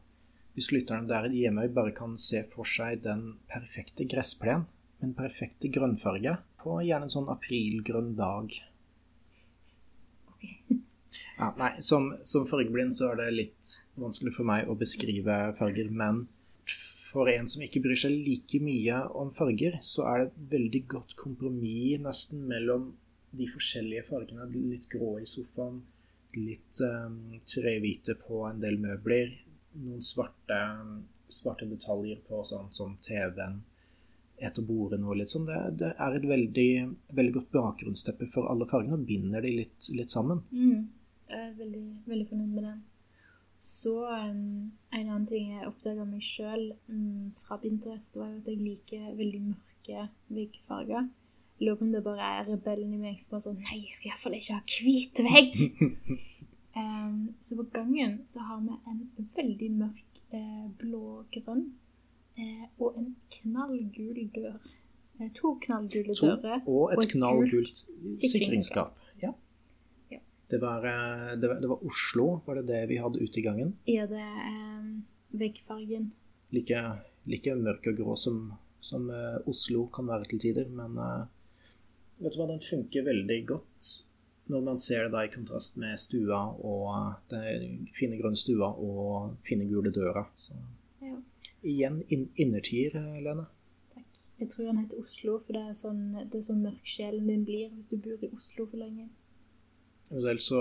hvis 0.52 0.68
lytteren 0.74 1.08
der 1.08 1.30
hjemme 1.32 1.64
bare 1.72 1.94
kan 1.96 2.18
se 2.20 2.42
for 2.52 2.68
seg 2.68 3.00
den 3.06 3.38
perfekte 3.48 4.04
gressplen 4.08 4.66
med 4.66 5.06
den 5.06 5.14
perfekte 5.16 5.70
grønnfarge 5.72 6.36
på 6.62 6.76
gjerne 6.86 7.08
en 7.08 7.14
sånn 7.16 7.30
aprilgrønn 7.32 8.12
dag. 8.18 8.52
Ja, 11.42 11.48
nei, 11.58 11.72
som, 11.82 12.12
som 12.22 12.44
fargeblind 12.46 12.94
så 12.94 13.08
er 13.10 13.16
det 13.18 13.32
litt 13.34 13.70
vanskelig 13.98 14.36
for 14.36 14.46
meg 14.46 14.68
å 14.70 14.76
beskrive 14.78 15.38
farger, 15.58 15.88
men 15.90 16.28
for 17.12 17.26
en 17.28 17.48
som 17.50 17.64
ikke 17.66 17.82
bryr 17.82 17.98
seg 17.98 18.14
like 18.14 18.60
mye 18.62 19.00
om 19.18 19.32
farger, 19.34 19.74
så 19.82 20.06
er 20.06 20.20
det 20.20 20.28
et 20.28 20.44
veldig 20.52 20.82
godt 20.94 21.16
kompromiss 21.18 21.98
nesten 22.04 22.44
mellom 22.46 22.92
de 23.34 23.48
forskjellige 23.50 24.06
fargene. 24.06 24.46
Litt 24.54 24.86
grå 24.92 25.16
i 25.18 25.26
sofaen, 25.26 25.82
litt 26.38 26.84
um, 26.86 27.18
trehvite 27.42 28.16
på 28.22 28.44
en 28.46 28.62
del 28.62 28.78
møbler, 28.80 29.34
noen 29.82 30.04
svarte, 30.04 30.62
svarte 31.26 31.66
detaljer 31.68 32.22
på 32.28 32.44
sånn 32.46 32.70
som 32.76 32.94
TV-en, 33.02 33.60
et 34.42 34.62
og 34.62 34.70
bordene 34.70 35.10
og 35.10 35.18
litt 35.18 35.34
sånn. 35.34 35.50
Det, 35.50 35.60
det 35.82 35.92
er 35.98 36.16
et 36.20 36.30
veldig, 36.30 36.70
veldig 37.18 37.36
godt 37.40 37.52
bakgrunnsteppe 37.58 38.30
for 38.30 38.46
alle 38.54 38.70
fargene 38.70 39.00
og 39.00 39.06
binder 39.10 39.42
de 39.42 39.56
litt, 39.58 39.90
litt 39.90 40.14
sammen. 40.14 40.46
Mm. 40.54 41.01
Jeg 41.32 41.48
er 41.48 41.52
veldig, 41.58 41.84
veldig 42.06 42.26
fornøyd 42.28 42.48
med 42.52 42.66
den. 42.68 42.80
Så 43.62 43.92
um, 44.10 44.72
en 44.92 45.08
annen 45.08 45.26
ting 45.30 45.52
jeg 45.52 45.68
oppdaga 45.68 46.04
meg 46.04 46.24
sjøl 46.26 46.72
um, 46.90 47.30
fra 47.38 47.56
Pinterest, 47.62 48.16
var 48.18 48.32
jo 48.32 48.40
at 48.40 48.48
jeg 48.50 48.58
liker 48.58 49.12
veldig 49.16 49.42
mørke 49.44 50.06
veggfarger. 50.34 51.06
Jeg 51.60 51.68
lurer 51.68 51.78
på 51.78 51.86
om 51.86 51.92
det 51.94 52.02
bare 52.04 52.30
er 52.40 52.48
rebellen 52.50 52.96
i 52.96 52.98
meg 52.98 53.20
som 53.22 53.36
bare 53.36 53.44
sånn 53.46 53.60
Nei, 53.62 53.84
jeg 53.84 53.94
skal 53.94 54.10
iallfall 54.10 54.34
ikke 54.38 54.58
ha 54.58 54.64
hvit 54.82 55.22
vegg! 55.28 55.60
um, 56.82 57.20
så 57.38 57.60
på 57.60 57.68
gangen 57.78 58.18
så 58.26 58.42
har 58.48 58.64
vi 58.66 58.80
en 58.90 59.30
veldig 59.36 59.70
mørk 59.78 60.22
eh, 60.34 60.66
blågrønn 60.82 61.68
eh, 62.42 62.66
og 62.82 62.98
en 62.98 63.12
knallgul 63.38 64.24
dør. 64.34 64.58
Eh, 65.20 65.30
to 65.38 65.54
knallgule 65.62 66.18
To, 66.18 66.34
dører. 66.34 66.66
og 66.66 66.92
et 66.92 67.04
et 67.04 67.14
knallgult 67.14 67.86
sikringsskap. 68.18 68.98
Det, 70.52 70.60
var, 70.60 70.84
eh, 70.84 71.32
det, 71.40 71.48
var, 71.48 71.60
det 71.62 71.70
var 71.70 71.84
Oslo, 71.88 72.26
var 72.46 72.60
det 72.60 72.66
det 72.68 72.82
vi 72.90 73.00
hadde 73.00 73.22
ute 73.24 73.40
i 73.40 73.44
gangen? 73.46 73.72
Ja, 73.88 74.04
det 74.10 74.20
er 74.20 74.78
um, 74.82 74.90
veggfargen. 75.40 76.10
Like, 76.52 76.82
like 77.24 77.54
mørk 77.56 77.88
og 77.88 77.96
grå 78.02 78.16
som, 78.20 78.42
som 78.84 79.08
eh, 79.08 79.38
Oslo 79.48 79.86
kan 79.94 80.10
være 80.12 80.28
til 80.32 80.42
tider, 80.46 80.68
men 80.68 80.98
eh, 81.00 81.22
vet 82.20 82.36
du 82.36 82.42
hva, 82.42 82.50
den 82.52 82.60
funker 82.64 83.06
veldig 83.08 83.38
godt 83.48 83.92
når 84.52 84.60
man 84.66 84.78
ser 84.78 85.06
det 85.06 85.12
da 85.14 85.22
i 85.24 85.30
kontrast 85.32 85.78
med 85.80 86.00
stua 86.02 86.42
og 86.60 86.88
eh, 86.92 87.56
den 87.62 87.88
fine 87.96 88.18
grønne 88.20 88.38
stua 88.38 88.72
og 88.74 89.38
fine 89.46 89.68
gule 89.70 89.92
døra. 89.94 90.26
Så 90.36 90.58
Ja. 91.02 91.16
igjen 91.62 92.02
in 92.08 92.28
innertier, 92.36 92.96
eh, 92.96 93.22
Lene. 93.22 93.46
Takk. 93.94 94.20
Jeg 94.38 94.50
tror 94.50 94.66
han 94.66 94.78
heter 94.82 94.98
Oslo, 95.00 95.38
for 95.38 95.52
det 95.56 95.62
er 95.62 95.74
sånn, 95.78 96.02
det 96.30 96.38
er 96.38 96.46
sånn 96.50 96.62
mørk 96.62 96.84
sjelen 96.84 97.26
din 97.26 97.44
blir 97.44 97.70
hvis 97.70 97.88
du 97.88 97.96
bor 97.96 98.18
i 98.20 98.30
Oslo 98.34 98.66
for 98.66 98.76
lenge. 98.76 99.08
Eventuelt 100.12 100.42
så, 100.44 100.60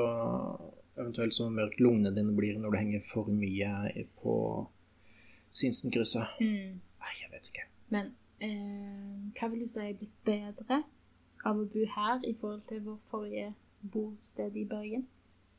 eventuelt 0.95 1.35
så 1.35 1.49
mørkt 1.51 1.81
lungene 1.83 2.13
dine 2.15 2.31
blir 2.37 2.55
når 2.61 2.71
du 2.71 2.77
henger 2.79 3.01
for 3.09 3.27
mye 3.35 4.05
på 4.21 4.35
Sinsenkrysset. 5.51 6.39
Nei, 6.39 7.13
jeg 7.19 7.31
vet 7.33 7.49
ikke. 7.51 7.65
Men 7.91 8.13
eh, 8.39 9.27
hva 9.35 9.49
vil 9.51 9.65
du 9.65 9.67
si 9.67 9.83
er 9.83 9.97
blitt 9.99 10.15
bedre 10.27 10.81
av 11.43 11.59
å 11.59 11.65
bo 11.67 11.83
her 11.97 12.23
i 12.29 12.31
forhold 12.39 12.63
til 12.69 12.79
vår 12.85 12.99
forrige 13.11 13.49
bosted 13.91 14.55
i 14.55 14.63
Bergen? 14.69 15.03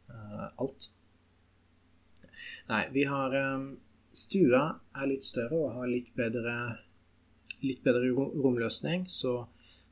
Eh, 0.09 0.46
alt. 0.62 0.88
Nei, 2.70 2.85
vi 2.94 3.05
har 3.11 3.37
eh, 3.37 3.66
Stua 4.16 4.64
er 4.96 5.09
litt 5.09 5.24
større 5.24 5.57
og 5.66 5.76
har 5.76 5.88
litt 5.88 6.11
bedre, 6.16 6.55
litt 7.64 7.85
bedre 7.85 8.09
ro- 8.16 8.33
romløsning, 8.44 9.05
så 9.09 9.42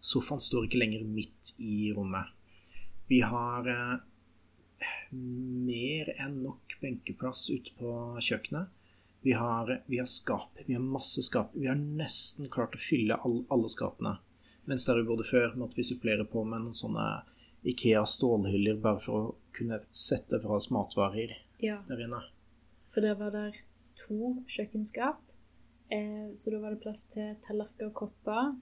sofaen 0.00 0.40
står 0.40 0.66
ikke 0.68 0.80
lenger 0.80 1.04
midt 1.08 1.54
i 1.60 1.90
rommet. 1.96 2.32
Vi 3.10 3.20
har 3.26 3.66
eh, 3.68 3.96
mer 5.10 6.10
enn 6.22 6.36
nok 6.44 6.76
benkeplass 6.80 7.48
ute 7.50 7.74
på 7.78 7.92
kjøkkenet. 8.22 8.70
Vi 9.26 9.34
har, 9.36 9.72
vi 9.90 9.98
har 9.98 10.06
skap. 10.08 10.56
Vi 10.66 10.76
har 10.76 10.84
masse 10.84 11.22
skap. 11.26 11.50
Vi 11.58 11.66
har 11.68 11.76
nesten 11.76 12.48
klart 12.52 12.76
å 12.78 12.80
fylle 12.80 13.18
all, 13.20 13.42
alle 13.52 13.68
skapene. 13.68 14.14
Mens 14.70 14.86
der 14.86 15.00
vi 15.00 15.08
bodde 15.08 15.26
før, 15.26 15.56
måtte 15.58 15.76
vi 15.76 15.84
supplere 15.84 16.24
på 16.24 16.44
med 16.46 16.62
noen 16.62 16.76
sånne 16.78 17.08
Ikea 17.66 18.04
stålhyller 18.08 18.78
bare 18.80 19.02
for 19.04 19.18
å 19.18 19.34
kunne 19.52 19.82
sette 19.92 20.38
fra 20.40 20.56
oss 20.56 20.70
matvarer 20.72 21.34
Ja, 21.60 21.82
der 21.90 22.00
inne. 22.06 22.22
for 22.88 23.04
der 23.04 23.18
var 23.18 23.34
der 23.34 23.58
to 23.98 24.38
kjøkkenskap. 24.48 25.18
Eh, 25.92 26.30
så 26.38 26.54
da 26.54 26.62
var 26.62 26.72
det 26.72 26.80
plass 26.86 27.04
til 27.12 27.34
tallerkener 27.44 27.90
og 27.90 27.98
kopper 27.98 28.54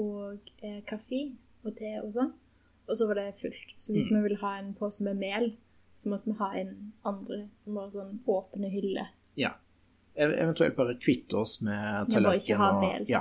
og 0.00 0.48
eh, 0.62 0.80
kaffe 0.88 1.26
og 1.66 1.74
te 1.76 1.92
og 2.00 2.14
sånn. 2.14 2.32
Og 2.90 2.96
så 2.98 3.06
var 3.06 3.14
det 3.20 3.28
fullt. 3.38 3.74
Så 3.78 3.94
hvis 3.94 4.08
vi 4.10 4.20
ville 4.24 4.38
ha 4.42 4.56
en 4.58 4.72
pose 4.74 5.04
med 5.06 5.16
mel, 5.20 5.52
så 5.94 6.10
måtte 6.10 6.26
vi 6.32 6.36
ha 6.40 6.48
en 6.58 6.70
andre 7.06 7.44
som 7.62 7.76
var 7.78 7.90
sånn 7.94 8.16
åpne 8.26 8.70
hyller. 8.72 9.12
Ja. 9.38 9.52
Eventuelt 10.18 10.74
bare 10.76 10.96
kvitte 10.98 11.38
oss 11.38 11.60
med 11.62 12.10
tallerkenen. 12.10 12.64
og 12.66 12.80
mel. 12.82 13.04
Ja. 13.08 13.20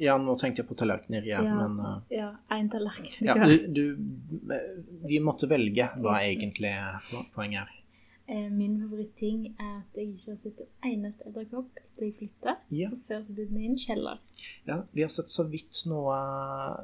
ja, 0.00 0.16
nå 0.18 0.34
tenkte 0.40 0.62
jeg 0.62 0.68
på 0.70 0.74
tallerkener, 0.80 1.22
igjen, 1.26 1.44
Ja. 1.44 1.58
men 1.68 1.76
uh, 1.84 2.00
Ja, 2.10 2.30
én 2.56 2.70
tallerken 2.72 3.26
ja, 3.28 3.34
du, 3.46 3.66
du, 3.68 3.84
Vi 5.06 5.20
måtte 5.20 5.46
velge 5.50 5.90
hva 6.00 6.16
egentlig 6.24 6.72
po- 7.10 7.26
poenget 7.36 7.66
er. 7.66 7.78
Eh, 8.32 8.48
Min 8.50 8.78
favoritting 8.80 9.44
er 9.60 9.82
at 9.82 9.96
jeg 9.98 10.14
ikke 10.14 10.30
har 10.32 10.40
sett 10.40 10.60
en 10.64 10.90
eneste 10.94 11.26
edderkopp 11.28 11.76
etter 11.82 12.06
jeg 12.06 12.14
flytta. 12.16 12.56
Ja. 12.70 12.88
Før 13.08 13.20
så 13.26 13.34
bodde 13.36 13.52
vi 13.52 13.64
i 13.66 13.68
en 13.68 13.76
kjeller. 13.78 14.18
Ja, 14.66 14.80
vi 14.94 15.02
har 15.04 15.10
sett 15.12 15.28
så 15.28 15.44
vidt 15.50 15.82
noe, 15.90 16.16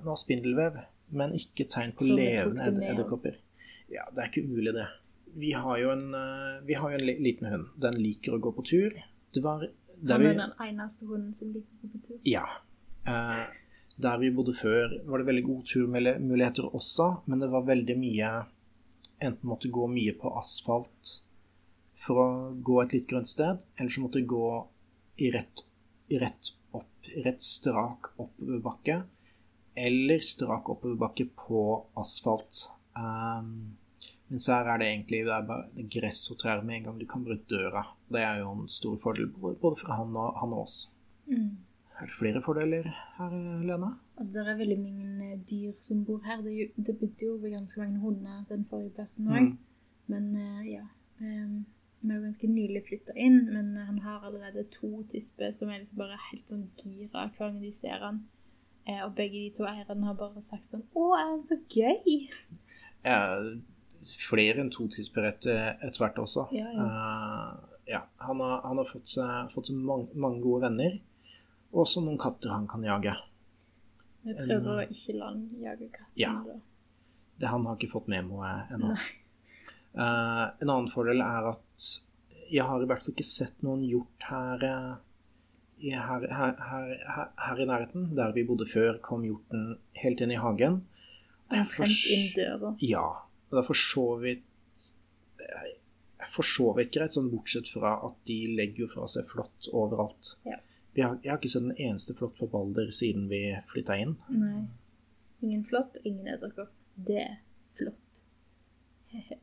noe 0.04 0.16
spindelvev, 0.20 0.82
men 1.10 1.32
ikke 1.32 1.66
tegn 1.68 1.92
på 1.96 2.04
levende 2.08 2.62
ed- 2.68 2.82
edderkopper. 2.92 3.36
Ja, 3.90 4.04
det 4.14 4.18
er 4.24 4.28
ikke 4.30 4.44
umulig, 4.48 4.74
det. 4.74 4.86
Vi 5.38 5.52
har 5.52 5.78
jo 5.78 5.90
en, 5.92 6.14
eh, 6.14 6.60
vi 6.66 6.74
har 6.74 6.90
jo 6.90 6.96
en 6.98 7.06
li- 7.06 7.18
liten 7.22 7.46
hund. 7.52 7.66
Den 7.78 7.94
liker 7.94 8.32
å 8.36 8.40
gå 8.40 8.52
på 8.54 8.64
tur. 8.64 8.90
Det 9.32 9.42
var 9.42 9.60
der 10.00 10.12
Han 10.14 10.20
vi 10.20 10.26
er 10.28 10.34
den 10.34 10.52
eneste 10.60 11.06
hunden 11.06 11.32
som 11.34 11.52
liker 11.52 11.68
å 11.74 11.86
gå 11.86 11.92
på 11.98 12.02
tur. 12.08 12.18
Ja. 12.24 12.44
Eh, 13.06 13.46
der 13.98 14.18
vi 14.18 14.30
bodde 14.30 14.54
før, 14.54 15.04
var 15.06 15.18
det 15.18 15.26
veldig 15.26 15.44
gode 15.46 15.64
turmuligheter 15.66 16.68
også, 16.74 17.22
men 17.26 17.38
det 17.40 17.50
var 17.50 17.62
veldig 17.62 17.96
mye 17.98 18.46
Enten 19.20 19.48
måtte 19.50 19.68
gå 19.68 19.88
mye 19.90 20.12
på 20.14 20.30
asfalt 20.38 21.22
for 21.96 22.14
å 22.22 22.62
gå 22.62 22.82
et 22.84 22.92
litt 22.92 23.08
grønt 23.08 23.26
sted, 23.26 23.64
eller 23.76 23.90
så 23.90 24.00
måtte 24.04 24.24
gå 24.24 24.68
i 25.18 25.30
rett, 25.34 25.64
i 26.08 26.18
rett 26.18 26.52
opp, 26.72 26.86
rett 27.24 27.42
strak 27.42 28.12
oppoverbakke, 28.16 29.02
eller 29.86 30.24
strak 30.24 30.68
oppoverbakke 30.72 31.28
på 31.38 31.62
asfalt. 32.00 32.66
Um, 32.98 33.78
mens 34.28 34.48
her 34.50 34.68
er 34.68 34.80
det 34.80 34.88
egentlig 34.90 35.22
det 35.24 35.32
er 35.34 35.46
bare 35.48 35.86
gress 35.94 36.26
og 36.32 36.40
trær 36.42 36.60
med 36.66 36.76
en 36.76 36.88
gang 36.88 36.98
du 37.00 37.06
kan 37.08 37.24
bruke 37.24 37.48
døra. 37.50 37.84
Det 38.12 38.20
er 38.24 38.42
jo 38.42 38.50
en 38.52 38.68
stor 38.68 38.98
fordel 39.02 39.30
både 39.38 39.76
for 39.80 39.94
han 39.94 40.16
og, 40.16 40.36
han 40.40 40.52
og 40.52 40.66
oss. 40.66 40.82
Mm. 41.30 41.56
Er 41.98 42.06
det 42.06 42.14
flere 42.14 42.42
fordeler 42.42 42.90
her, 43.16 43.32
Lena? 43.66 43.94
Altså, 44.18 44.38
det 44.38 44.44
er 44.52 44.60
veldig 44.60 44.78
mange 44.82 45.40
dyr 45.50 45.72
som 45.82 46.04
bor 46.04 46.20
her. 46.26 46.42
Det, 46.42 46.70
det 46.76 46.98
bodde 46.98 47.24
jo 47.26 47.38
ganske 47.42 47.80
mange 47.80 47.98
hunder 47.98 48.44
den 48.50 48.66
forrige 48.68 48.94
plassen 48.94 49.32
òg. 49.32 49.48
Mm. 49.48 49.58
Men 50.06 50.30
eh, 50.36 50.70
ja. 50.76 50.86
Um, 51.20 51.66
vi 52.00 52.12
har 52.12 52.20
jo 52.20 52.28
ganske 52.28 52.46
nylig 52.46 52.84
flytta 52.86 53.14
inn, 53.18 53.40
men 53.50 53.72
han 53.76 53.98
har 54.04 54.22
allerede 54.26 54.68
to 54.70 55.02
tisper 55.10 55.50
som 55.50 55.70
er 55.72 55.80
liksom 55.80 55.98
bare 55.98 56.18
helt 56.28 56.52
sånn 56.52 56.68
gira 56.78 57.24
hver 57.32 57.48
gang 57.48 57.58
de 57.62 57.72
ser 57.74 58.04
han. 58.04 58.20
Eh, 58.88 59.00
og 59.04 59.12
begge 59.18 59.42
de 59.42 59.50
to 59.56 59.66
eierne 59.68 60.06
har 60.08 60.16
bare 60.16 60.40
sagt 60.44 60.64
sånn 60.64 60.86
Å, 60.96 61.08
er 61.18 61.26
han 61.26 61.42
så 61.44 61.58
gøy? 61.68 62.28
Ja, 63.04 63.18
flere 64.08 64.62
enn 64.62 64.70
to 64.72 64.86
tidsberedte 64.88 65.54
etter 65.84 66.04
hvert 66.04 66.20
også. 66.22 66.48
Ja, 66.56 66.70
Eh, 66.72 67.74
ja. 67.92 68.02
Han, 68.24 68.40
har, 68.44 68.62
han 68.64 68.80
har 68.80 68.88
fått 68.88 69.08
seg, 69.08 69.52
fått 69.52 69.70
seg 69.70 69.78
mange, 69.80 70.08
mange 70.16 70.42
gode 70.44 70.66
venner, 70.68 70.98
og 71.72 71.84
også 71.84 72.02
noen 72.04 72.18
katter 72.20 72.52
han 72.52 72.68
kan 72.68 72.84
jage. 72.84 73.14
Vi 74.26 74.34
prøver 74.36 74.74
å 74.74 74.84
ikke 74.84 75.16
la 75.16 75.30
han 75.30 75.44
jage 75.62 75.88
katten. 75.94 76.18
Ja. 76.20 76.34
Det 77.38 77.48
Han 77.48 77.64
har 77.68 77.76
ikke 77.78 77.92
fått 77.92 78.10
memoet 78.10 78.72
ennå. 78.74 78.96
Uh, 79.94 80.50
en 80.60 80.68
annen 80.68 80.88
fordel 80.90 81.22
er 81.24 81.52
at 81.52 81.86
jeg 82.50 82.64
har 82.66 82.82
i 82.82 82.88
hvert 82.88 83.04
fall 83.04 83.14
ikke 83.14 83.26
sett 83.26 83.62
noen 83.64 83.84
hjort 83.86 84.26
her, 84.28 84.64
i, 84.64 84.72
her, 85.80 86.26
her, 86.34 86.54
her, 86.70 87.32
her, 87.38 87.60
i 87.60 87.66
nærheten. 87.66 88.16
Der 88.16 88.32
vi 88.32 88.44
bodde 88.44 88.66
før, 88.66 88.98
kom 89.02 89.24
hjorten 89.26 89.78
helt 90.02 90.20
inn 90.20 90.34
i 90.34 90.40
hagen. 90.42 90.82
For 91.48 91.88
inn 91.88 92.28
døra. 92.36 92.74
Ja. 92.84 93.06
Og 93.48 93.56
det 93.56 93.62
er 93.62 93.66
for 93.66 93.80
så 93.80 94.06
vidt 94.20 94.44
For 96.28 96.44
så 96.44 96.72
vidt 96.76 96.90
greit, 96.92 97.14
sånn 97.14 97.30
bortsett 97.30 97.70
fra 97.72 97.94
at 98.04 98.16
de 98.28 98.40
legger 98.58 98.84
jo 98.84 98.88
fra 98.90 99.06
seg 99.08 99.26
flått 99.30 99.70
overalt. 99.70 100.34
Ja. 100.44 100.58
Vi 100.96 101.04
har, 101.04 101.14
jeg 101.22 101.30
har 101.30 101.38
ikke 101.38 101.52
sett 101.52 101.62
en 101.62 101.76
eneste 101.78 102.16
flått 102.18 102.34
på 102.40 102.48
Balder 102.50 102.90
siden 102.94 103.28
vi 103.30 103.42
flytta 103.70 103.96
inn. 104.02 104.16
Nei. 104.34 104.64
Ingen 105.46 105.62
flått, 105.64 106.00
ingen 106.02 106.26
edderkopp. 106.26 106.72
Det 107.06 107.20
er 107.22 107.36
flott. 107.78 108.22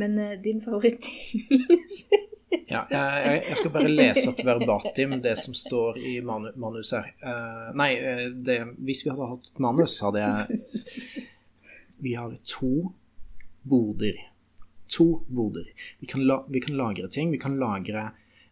Men 0.00 0.14
uh, 0.22 0.36
din 0.42 0.62
favorittting 0.62 1.50
Ja, 2.50 2.84
jeg, 2.90 3.42
jeg 3.48 3.58
skal 3.58 3.72
bare 3.74 3.90
lese 3.90 4.24
opp 4.30 4.40
verbatim 4.46 5.16
det 5.22 5.36
som 5.38 5.54
står 5.56 5.98
i 6.02 6.16
manu, 6.26 6.50
manus 6.60 6.92
her. 6.96 7.12
Uh, 7.22 7.70
nei, 7.78 7.92
eh, 7.98 8.24
det, 8.34 8.58
hvis 8.86 9.04
vi 9.06 9.12
hadde 9.12 9.28
hatt 9.32 9.52
manus, 9.62 9.98
hadde 10.04 10.24
jeg 10.24 10.58
Vi 12.00 12.16
har 12.16 12.34
to 12.48 12.90
boder. 13.62 14.18
To 14.96 15.08
boder. 15.28 15.68
Vi 16.00 16.08
kan, 16.10 16.24
la, 16.26 16.40
vi 16.48 16.62
kan 16.64 16.78
lagre 16.78 17.10
ting. 17.12 17.30
Vi 17.30 17.38
kan 17.38 17.58
lagre, 17.60 18.06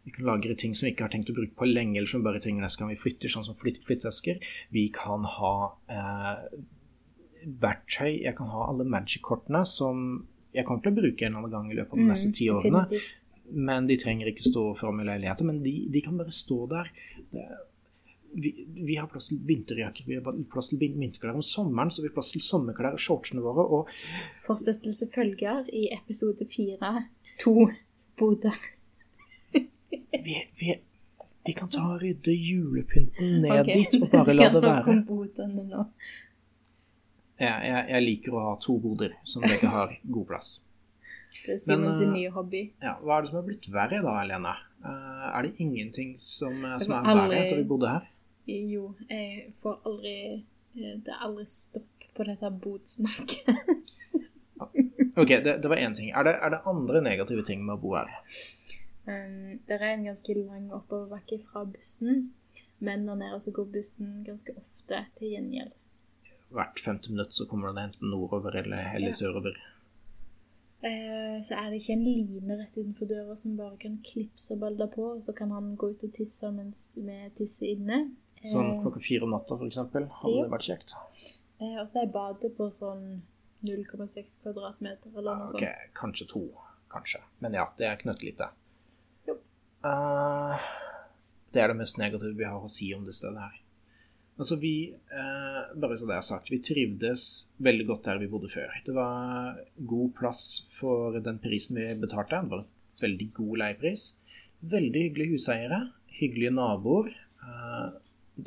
vi 0.05 0.15
kan 0.15 0.29
lagre 0.29 0.55
ting 0.59 0.77
som 0.77 0.87
vi 0.87 0.95
ikke 0.95 1.07
har 1.09 1.15
tenkt 1.15 1.33
å 1.33 1.37
bruke 1.39 1.57
på 1.59 1.69
lenge, 1.71 1.97
eller 1.99 2.11
som 2.11 2.27
bare 2.27 2.43
trenger 2.45 2.67
neste 2.67 2.83
gang 2.83 2.93
vi 2.93 3.01
flytter, 3.01 3.33
sånn 3.33 3.47
som 3.49 3.57
flytt, 3.59 3.81
flytteesker. 3.87 4.43
Vi 4.75 4.89
kan 4.95 5.25
ha 5.39 5.55
uh, 5.91 6.43
verktøy. 7.47 8.21
Jeg 8.27 8.37
kan 8.39 8.53
ha 8.53 8.69
alle 8.69 8.87
magic-kortene 8.87 9.65
som 9.69 10.27
jeg 10.55 10.67
kommer 10.69 10.85
til 10.85 10.93
å 10.93 10.99
bruke 11.01 11.27
en 11.27 11.35
eller 11.35 11.45
annen 11.47 11.57
gang 11.57 11.73
i 11.73 11.79
løpet 11.79 11.97
av 11.97 12.03
de 12.03 12.11
neste 12.13 12.35
ti 12.37 12.51
årene. 12.53 12.85
definitivt. 12.85 13.25
Men 13.51 13.87
de 13.89 13.97
trenger 14.01 14.29
ikke 14.31 14.45
stå 14.45 14.63
framme 14.77 15.05
i 15.05 15.09
leiligheten, 15.09 15.49
men 15.49 15.63
de, 15.65 15.75
de 15.93 16.03
kan 16.05 16.19
bare 16.19 16.35
stå 16.35 16.67
der. 16.71 16.91
Det, 17.33 17.47
vi, 18.33 18.67
vi 18.75 18.97
har 18.97 19.07
plass 19.07 19.29
til 19.29 19.41
vinterjakker, 19.45 20.05
vi 20.07 20.19
har 20.19 20.41
plass 20.53 20.69
til 20.73 20.81
vinterklær 20.81 21.39
om 21.39 21.45
sommeren, 21.45 21.91
så 21.91 22.03
vi 22.03 22.11
har 22.11 22.17
plass 22.17 22.33
til 22.35 22.45
sommerklær 22.45 22.99
og 22.99 23.03
shortsene 23.03 23.45
våre. 23.45 23.65
Og 23.65 23.89
Fortsettelse 24.45 25.09
følger 25.15 25.69
i 25.73 25.89
episode 25.97 26.47
fire. 26.53 26.93
To 27.41 27.71
boder. 28.19 28.61
vi, 30.27 30.37
vi, 30.61 30.77
vi 31.47 31.57
kan 31.57 31.73
ta 31.73 31.87
og 31.95 32.03
rydde 32.03 32.35
julepynten 32.35 33.41
ned 33.43 33.61
okay. 33.63 33.75
dit 33.81 34.01
og 34.03 34.09
bare 34.13 34.37
la 34.37 34.49
det 34.55 34.65
være. 34.65 34.99
Jeg, 37.39 37.55
jeg, 37.71 37.85
jeg 37.89 38.03
liker 38.03 38.35
å 38.35 38.47
ha 38.49 38.57
to 38.61 38.81
boder 38.83 39.15
som 39.25 39.47
begge 39.47 39.71
har 39.71 39.95
god 40.05 40.27
plass. 40.33 40.57
Det 41.47 41.55
er 41.55 41.59
Simon 41.65 41.85
Men, 41.89 41.95
sin 41.95 42.09
eh, 42.09 42.15
nye 42.15 42.31
hobby. 42.35 42.63
Ja, 42.83 42.97
hva 43.03 43.19
er 43.19 43.23
det 43.23 43.31
som 43.31 43.37
har 43.41 43.47
blitt 43.49 43.69
verre 43.73 44.03
da, 44.05 44.15
Helene? 44.21 44.55
Eh, 44.85 45.27
er 45.39 45.43
det 45.47 45.55
ingenting 45.65 46.15
som, 46.19 46.55
eh, 46.65 46.77
som 46.79 46.95
er 46.99 47.03
verre 47.09 47.25
aldri- 47.27 47.41
etter 47.45 47.57
vi 47.63 47.69
bodde 47.75 47.89
her? 47.95 48.09
Jo, 48.49 48.95
jeg 49.11 49.53
får 49.61 49.81
aldri 49.85 50.45
Det 50.75 51.11
er 51.13 51.25
aldri 51.27 51.45
stopp 51.47 52.05
på 52.15 52.25
dette 52.25 52.51
bodsnakket. 52.63 53.49
Ok, 55.19 55.29
det, 55.43 55.63
det 55.63 55.69
var 55.71 55.77
én 55.83 55.95
ting. 55.95 56.11
Er 56.15 56.23
det, 56.27 56.33
er 56.43 56.51
det 56.55 56.61
andre 56.67 57.01
negative 57.03 57.43
ting 57.47 57.65
med 57.67 57.75
å 57.75 57.81
bo 57.83 57.95
her? 57.97 58.11
Um, 59.09 59.59
det 59.67 59.75
er 59.79 59.85
en 59.89 60.05
ganske 60.07 60.35
lang 60.39 60.69
oppoverbakke 60.75 61.41
fra 61.43 61.65
bussen, 61.67 62.29
men 62.79 63.07
der 63.09 63.19
nede 63.19 63.41
så 63.43 63.51
går 63.57 63.67
bussen 63.75 64.21
ganske 64.27 64.55
ofte 64.61 65.01
til 65.19 65.33
gjengjeld. 65.35 65.73
Hvert 66.55 66.79
femte 66.85 67.11
minutt 67.11 67.35
så 67.35 67.49
kommer 67.51 67.73
den 67.75 67.89
enten 67.91 68.11
nordover 68.13 68.55
eller, 68.63 68.93
eller 68.95 69.11
Ja. 69.11 69.17
sørover. 69.19 69.59
Eh, 70.83 71.41
så 71.43 71.57
er 71.59 71.71
det 71.73 71.81
ikke 71.81 71.93
en 71.97 72.05
line 72.07 72.57
rett 72.61 72.77
utenfor 72.79 73.09
døra 73.11 73.35
som 73.37 73.57
bare 73.59 73.77
kan 73.83 73.97
klipse 74.07 74.55
Balder 74.61 74.87
på, 74.93 75.09
og 75.17 75.23
så 75.27 75.33
kan 75.35 75.51
han 75.51 75.73
gå 75.77 75.91
ut 75.91 76.05
og 76.07 76.13
tisse 76.15 76.51
mens 76.55 76.97
vi 77.03 77.17
tisser 77.35 77.73
inne. 77.75 78.13
Sånn 78.47 78.77
Eh, 78.77 78.83
klokka 78.85 79.01
fire 79.03 79.27
om 79.27 79.31
natta, 79.35 79.57
for 79.59 79.67
eksempel. 79.67 80.07
Hadde 80.21 80.37
Ja. 80.37 80.43
det 80.45 80.53
vært 80.53 80.69
kjekt? 80.69 80.95
eh, 81.61 81.81
og 81.81 81.87
så 81.89 82.03
er 82.03 82.07
badet 82.15 82.57
på 82.57 82.69
sånn 82.71 83.23
0,6 83.65 84.39
kvadratmeter 84.43 85.11
eller 85.17 85.35
noe 85.41 85.49
Ok, 85.51 85.59
sånt. 85.61 85.93
kanskje 85.95 86.29
to. 86.29 86.45
Kanskje. 86.89 87.21
Men 87.41 87.53
ja, 87.55 87.67
det 87.77 87.87
er 87.87 87.97
knøttlite. 87.97 88.51
Eh, 89.85 90.59
det 91.53 91.63
er 91.63 91.69
det 91.69 91.77
mest 91.77 91.99
negative 91.99 92.37
vi 92.37 92.45
har 92.45 92.61
å 92.61 92.69
si 92.71 92.93
om 92.95 93.05
det 93.05 93.15
stedet 93.15 93.39
her. 93.39 93.61
Altså, 94.39 94.57
vi 94.63 94.73
eh, 94.95 95.61
Bare 95.75 95.99
så 95.99 96.07
det 96.07 96.17
er 96.17 96.27
sagt, 96.27 96.51
vi 96.53 96.61
trivdes 96.63 97.23
veldig 97.65 97.87
godt 97.89 98.07
der 98.07 98.21
vi 98.23 98.31
bodde 98.31 98.51
før. 98.53 98.75
Det 98.87 98.95
var 98.95 99.59
god 99.77 100.13
plass 100.19 100.45
for 100.79 101.19
den 101.23 101.41
prisen 101.43 101.81
vi 101.81 101.89
betalte. 102.01 102.39
Det 102.45 102.55
var 102.55 102.63
en 102.63 103.01
veldig 103.03 103.31
god 103.35 103.63
leiepris. 103.65 104.11
Veldig 104.61 105.09
hyggelige 105.09 105.35
huseiere. 105.35 105.81
Hyggelige 106.21 106.55
naboer. 106.55 107.11
Eh, 107.43 107.89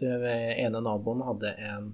den 0.01 0.23
ene 0.31 0.79
naboen 0.79 1.25
hadde 1.27 1.51
en 1.59 1.91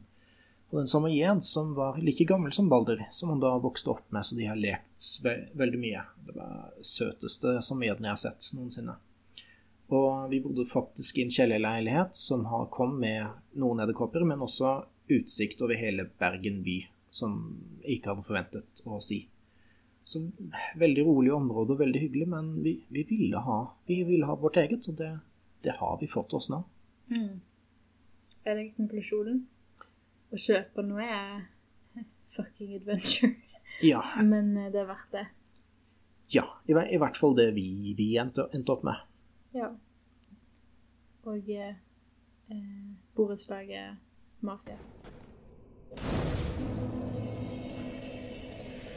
hadde 0.70 0.82
en 0.82 0.88
samoyed 0.88 1.44
som 1.44 1.74
var 1.74 1.98
like 1.98 2.26
gammel 2.28 2.52
som 2.54 2.70
Balder, 2.70 3.06
som 3.10 3.30
han 3.30 3.40
da 3.40 3.54
vokste 3.58 3.90
opp 3.90 4.12
med, 4.12 4.26
så 4.26 4.36
de 4.36 4.50
har 4.50 4.60
lekt 4.60 5.06
ve 5.24 5.38
veldig 5.56 5.80
mye. 5.80 6.04
Det 6.28 6.36
var 6.36 6.74
søteste 6.84 7.58
samoyeden 7.64 8.08
jeg 8.08 8.16
har 8.16 8.24
sett 8.24 8.50
noensinne. 8.58 8.98
Og 9.88 10.28
vi 10.32 10.42
bodde 10.44 10.66
faktisk 10.68 11.18
i 11.18 11.24
en 11.24 11.32
kjellerleilighet 11.32 12.16
som 12.20 12.44
har 12.52 12.68
kom 12.74 12.98
med 13.00 13.30
noen 13.60 13.80
edderkopper, 13.86 14.26
men 14.28 14.44
også 14.44 14.82
utsikt 15.14 15.62
over 15.64 15.80
hele 15.80 16.10
Bergen 16.20 16.60
by, 16.66 16.82
som 17.14 17.38
jeg 17.86 18.00
ikke 18.02 18.12
hadde 18.12 18.26
forventet 18.28 18.82
å 18.84 19.00
si. 19.04 19.22
Så 20.08 20.22
veldig 20.80 21.06
rolig 21.08 21.32
område 21.36 21.76
og 21.76 21.82
veldig 21.82 22.02
hyggelig, 22.04 22.28
men 22.32 22.52
vi, 22.64 22.78
vi, 22.92 23.04
ville, 23.08 23.40
ha, 23.44 23.60
vi 23.88 24.02
ville 24.08 24.28
ha 24.28 24.36
vårt 24.40 24.60
eget, 24.60 24.88
og 24.92 25.00
det, 25.00 25.14
det 25.64 25.78
har 25.80 25.98
vi 26.02 26.12
fått 26.12 26.36
oss 26.36 26.50
nå. 26.52 26.62
Mm. 27.12 27.40
Er 28.48 28.60
det 28.60 28.70
konklusjonen? 28.76 29.42
Å 30.32 30.40
kjøpe 30.40 30.84
noe 30.84 31.08
er 31.08 31.46
fucking 32.36 32.76
adventure, 32.76 33.36
Ja, 33.84 34.00
men 34.24 34.54
eh, 34.56 34.70
det 34.72 34.84
er 34.84 34.88
verdt 34.88 35.12
det. 35.16 35.26
ja 36.32 36.44
i, 36.68 36.72
i 36.72 37.00
hvert 37.00 37.20
fall 37.20 37.36
det 37.36 37.50
vi, 37.56 37.94
vi 37.98 38.14
endte, 38.20 38.50
endte 38.56 38.76
opp 38.76 38.84
med. 38.88 39.07
Ja. 39.58 39.68
Og 41.24 41.50
eh, 41.50 41.76
eh, 42.52 42.96
borettslaget 43.16 43.98
Mafia. 44.42 44.78